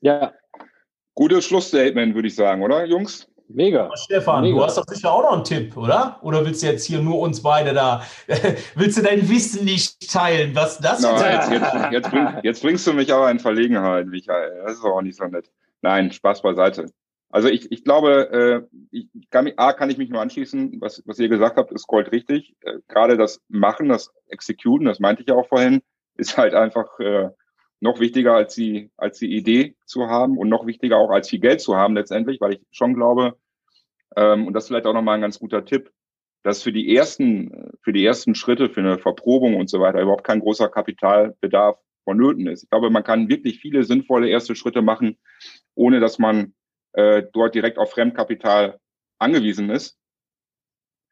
Ja. 0.00 0.32
Gutes 1.14 1.46
Schlussstatement, 1.46 2.14
würde 2.14 2.28
ich 2.28 2.34
sagen, 2.34 2.62
oder, 2.62 2.84
Jungs? 2.84 3.26
Mega. 3.48 3.90
Stefan, 3.96 4.42
Mega. 4.42 4.56
du 4.56 4.64
hast 4.64 4.76
doch 4.76 4.84
sicher 4.86 5.12
auch 5.12 5.22
noch 5.22 5.32
einen 5.32 5.44
Tipp, 5.44 5.76
oder? 5.76 6.18
Oder 6.22 6.44
willst 6.44 6.62
du 6.62 6.66
jetzt 6.66 6.84
hier 6.84 7.00
nur 7.00 7.20
uns 7.20 7.42
beide 7.42 7.72
da, 7.72 8.02
willst 8.74 8.98
du 8.98 9.02
dein 9.02 9.28
Wissen 9.28 9.64
nicht 9.64 10.10
teilen? 10.10 10.54
Was 10.54 10.78
das 10.78 11.00
no, 11.00 11.16
jetzt, 11.16 11.50
jetzt, 11.50 11.72
jetzt, 11.92 12.10
bring, 12.10 12.28
jetzt, 12.42 12.62
bringst 12.62 12.86
du 12.86 12.92
mich 12.92 13.12
aber 13.12 13.30
in 13.30 13.38
Verlegenheit, 13.38 14.06
Michael. 14.06 14.62
Das 14.64 14.74
ist 14.74 14.84
auch 14.84 15.00
nicht 15.00 15.16
so 15.16 15.24
nett. 15.24 15.50
Nein, 15.80 16.10
Spaß 16.10 16.42
beiseite. 16.42 16.86
Also 17.30 17.48
ich, 17.48 17.70
ich 17.70 17.84
glaube, 17.84 18.68
äh, 18.70 18.78
ich 18.90 19.08
kann, 19.30 19.50
A, 19.56 19.72
kann 19.72 19.90
ich 19.90 19.98
mich 19.98 20.10
nur 20.10 20.20
anschließen, 20.20 20.80
was, 20.80 21.02
was 21.06 21.18
ihr 21.18 21.28
gesagt 21.28 21.56
habt, 21.56 21.72
ist 21.72 21.86
Gold 21.86 22.10
richtig. 22.12 22.56
Äh, 22.62 22.78
Gerade 22.88 23.16
das 23.16 23.40
Machen, 23.48 23.88
das 23.88 24.10
Executen, 24.28 24.86
das 24.86 25.00
meinte 25.00 25.22
ich 25.22 25.28
ja 25.28 25.34
auch 25.34 25.48
vorhin, 25.48 25.82
ist 26.16 26.36
halt 26.36 26.54
einfach 26.54 26.98
äh, 26.98 27.28
noch 27.80 28.00
wichtiger 28.00 28.34
als 28.34 28.54
die, 28.54 28.90
als 28.96 29.18
die 29.18 29.34
Idee 29.34 29.76
zu 29.84 30.06
haben 30.06 30.38
und 30.38 30.48
noch 30.48 30.66
wichtiger 30.66 30.96
auch 30.96 31.10
als 31.10 31.28
viel 31.28 31.40
Geld 31.40 31.60
zu 31.60 31.76
haben 31.76 31.94
letztendlich, 31.94 32.40
weil 32.40 32.54
ich 32.54 32.60
schon 32.70 32.94
glaube, 32.94 33.36
ähm, 34.16 34.46
und 34.46 34.54
das 34.54 34.64
ist 34.64 34.68
vielleicht 34.68 34.86
auch 34.86 34.94
nochmal 34.94 35.16
ein 35.16 35.20
ganz 35.20 35.38
guter 35.38 35.64
Tipp, 35.64 35.90
dass 36.42 36.62
für 36.62 36.72
die 36.72 36.94
ersten, 36.94 37.72
für 37.82 37.92
die 37.92 38.04
ersten 38.04 38.34
Schritte, 38.34 38.70
für 38.70 38.80
eine 38.80 38.98
Verprobung 38.98 39.56
und 39.56 39.68
so 39.68 39.80
weiter 39.80 40.00
überhaupt 40.00 40.24
kein 40.24 40.40
großer 40.40 40.68
Kapitalbedarf 40.68 41.78
vonnöten 42.04 42.46
ist. 42.46 42.62
Ich 42.62 42.70
glaube, 42.70 42.88
man 42.88 43.02
kann 43.02 43.28
wirklich 43.28 43.60
viele 43.60 43.82
sinnvolle 43.82 44.28
erste 44.28 44.54
Schritte 44.54 44.80
machen, 44.80 45.18
ohne 45.74 46.00
dass 46.00 46.18
man 46.18 46.54
äh, 46.92 47.24
dort 47.32 47.54
direkt 47.54 47.78
auf 47.78 47.90
Fremdkapital 47.90 48.78
angewiesen 49.18 49.70
ist. 49.70 49.98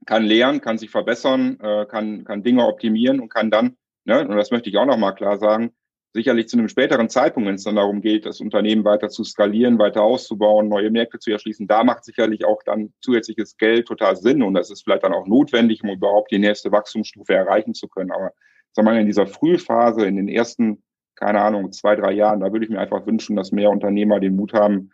Kann 0.07 0.25
lernen, 0.25 0.61
kann 0.61 0.79
sich 0.79 0.91
verbessern, 0.91 1.59
äh, 1.61 1.87
kann, 1.87 2.25
kann 2.25 2.43
Dinge 2.43 2.67
optimieren 2.67 3.21
und 3.21 3.29
kann 3.29 3.51
dann, 3.51 3.77
ne, 4.05 4.27
und 4.27 4.37
das 4.37 4.51
möchte 4.51 4.71
ich 4.71 4.77
auch 4.77 4.87
nochmal 4.87 5.15
klar 5.15 5.39
sagen, 5.39 5.75
sicherlich 6.15 6.49
zu 6.49 6.57
einem 6.57 6.69
späteren 6.69 7.09
Zeitpunkt, 7.09 7.49
wenn 7.49 7.57
es 7.57 7.65
dann 7.65 7.75
darum 7.75 8.01
geht, 8.01 8.25
das 8.25 8.41
Unternehmen 8.41 8.85
weiter 8.85 9.09
zu 9.09 9.25
skalieren, 9.25 9.81
weiter 9.81 10.03
auszubauen, 10.03 10.69
neue 10.69 10.91
Märkte 10.91 11.19
zu 11.19 11.33
erschließen, 11.33 11.67
da 11.67 11.83
macht 11.83 12.05
sicherlich 12.05 12.45
auch 12.45 12.63
dann 12.65 12.95
zusätzliches 13.01 13.57
Geld 13.57 13.89
total 13.89 14.17
Sinn 14.17 14.43
und 14.43 14.55
das 14.55 14.71
ist 14.71 14.85
vielleicht 14.85 15.03
dann 15.03 15.13
auch 15.13 15.27
notwendig, 15.27 15.83
um 15.83 15.91
überhaupt 15.91 16.31
die 16.31 16.39
nächste 16.39 16.71
Wachstumsstufe 16.71 17.35
erreichen 17.35 17.75
zu 17.75 17.89
können. 17.89 18.13
Aber 18.13 18.31
sagen 18.73 18.87
wir 18.87 18.93
mal, 18.93 19.01
in 19.01 19.07
dieser 19.07 19.27
Frühphase, 19.27 20.07
in 20.07 20.17
den 20.17 20.29
ersten, 20.29 20.85
keine 21.17 21.41
Ahnung, 21.41 21.73
zwei, 21.73 21.97
drei 21.97 22.13
Jahren, 22.13 22.41
da 22.41 22.53
würde 22.53 22.65
ich 22.65 22.71
mir 22.71 22.79
einfach 22.79 23.05
wünschen, 23.07 23.35
dass 23.35 23.51
mehr 23.51 23.71
Unternehmer 23.71 24.21
den 24.21 24.37
Mut 24.37 24.53
haben, 24.53 24.93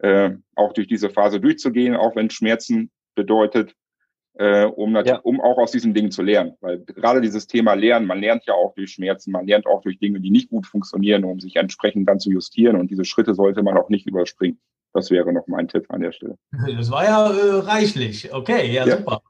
äh, 0.00 0.32
auch 0.54 0.74
durch 0.74 0.86
diese 0.86 1.08
Phase 1.08 1.40
durchzugehen, 1.40 1.96
auch 1.96 2.14
wenn 2.14 2.28
Schmerzen 2.28 2.90
bedeutet, 3.14 3.74
äh, 4.38 4.64
um, 4.64 4.94
ja. 4.94 5.18
um 5.18 5.40
auch 5.40 5.58
aus 5.58 5.72
diesen 5.72 5.94
Dingen 5.94 6.10
zu 6.10 6.22
lernen. 6.22 6.54
Weil 6.60 6.78
gerade 6.80 7.20
dieses 7.20 7.46
Thema 7.46 7.74
Lernen, 7.74 8.06
man 8.06 8.20
lernt 8.20 8.46
ja 8.46 8.54
auch 8.54 8.72
durch 8.74 8.92
Schmerzen, 8.92 9.32
man 9.32 9.46
lernt 9.46 9.66
auch 9.66 9.82
durch 9.82 9.98
Dinge, 9.98 10.20
die 10.20 10.30
nicht 10.30 10.48
gut 10.48 10.66
funktionieren, 10.66 11.24
um 11.24 11.40
sich 11.40 11.56
entsprechend 11.56 12.08
dann 12.08 12.20
zu 12.20 12.30
justieren. 12.30 12.76
Und 12.76 12.90
diese 12.90 13.04
Schritte 13.04 13.34
sollte 13.34 13.62
man 13.62 13.76
auch 13.76 13.88
nicht 13.88 14.06
überspringen. 14.06 14.60
Das 14.94 15.10
wäre 15.10 15.32
noch 15.32 15.46
mein 15.48 15.68
Tipp 15.68 15.86
an 15.88 16.00
der 16.00 16.12
Stelle. 16.12 16.38
Das 16.76 16.90
war 16.90 17.04
ja 17.04 17.30
äh, 17.30 17.58
reichlich. 17.60 18.32
Okay, 18.32 18.72
ja, 18.72 18.86
ja, 18.86 18.96
super. 18.96 19.22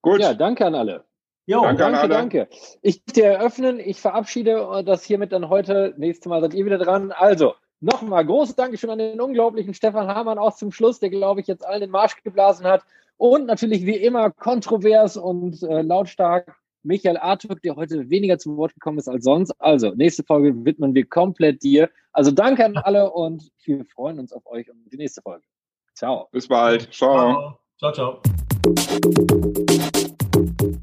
Gut. 0.00 0.20
Ja, 0.20 0.32
danke 0.32 0.64
an 0.64 0.74
alle. 0.74 1.04
Jo, 1.46 1.62
danke, 1.62 1.82
danke, 1.82 1.98
alle. 1.98 2.08
danke. 2.08 2.48
Ich 2.82 3.02
möchte 3.06 3.24
eröffnen, 3.24 3.80
ich 3.80 4.00
verabschiede 4.00 4.82
das 4.84 5.02
hiermit 5.02 5.32
dann 5.32 5.48
heute. 5.48 5.94
Nächstes 5.96 6.28
Mal 6.28 6.40
seid 6.40 6.54
ihr 6.54 6.64
wieder 6.64 6.78
dran. 6.78 7.10
Also, 7.10 7.54
nochmal 7.80 8.24
großes 8.24 8.56
Dankeschön 8.56 8.90
an 8.90 8.98
den 8.98 9.20
unglaublichen 9.20 9.74
Stefan 9.74 10.08
Hamann 10.08 10.38
auch 10.38 10.54
zum 10.54 10.72
Schluss, 10.72 11.00
der, 11.00 11.10
glaube 11.10 11.40
ich, 11.40 11.46
jetzt 11.46 11.64
allen 11.64 11.80
den 11.80 11.90
Marsch 11.90 12.22
geblasen 12.22 12.66
hat. 12.66 12.82
Und 13.16 13.46
natürlich 13.46 13.84
wie 13.84 13.96
immer 13.96 14.30
kontrovers 14.30 15.16
und 15.16 15.62
äh, 15.62 15.82
lautstark 15.82 16.56
Michael 16.84 17.16
Artuk, 17.16 17.60
der 17.62 17.74
heute 17.76 18.08
weniger 18.08 18.38
zu 18.38 18.56
Wort 18.56 18.74
gekommen 18.74 18.98
ist 18.98 19.08
als 19.08 19.24
sonst. 19.24 19.52
Also, 19.58 19.90
nächste 19.94 20.22
Folge 20.22 20.64
widmen 20.64 20.94
wir 20.94 21.04
komplett 21.04 21.62
dir. 21.62 21.90
Also, 22.12 22.30
danke 22.30 22.64
an 22.64 22.76
alle 22.76 23.10
und 23.10 23.50
wir 23.64 23.84
freuen 23.84 24.20
uns 24.20 24.32
auf 24.32 24.46
euch 24.46 24.70
und 24.70 24.84
die 24.92 24.96
nächste 24.96 25.20
Folge. 25.22 25.44
Ciao. 25.94 26.28
Bis 26.30 26.46
bald. 26.46 26.92
Ciao. 26.92 27.58
Ciao, 27.78 27.92
ciao. 27.92 28.22
ciao. 30.52 30.82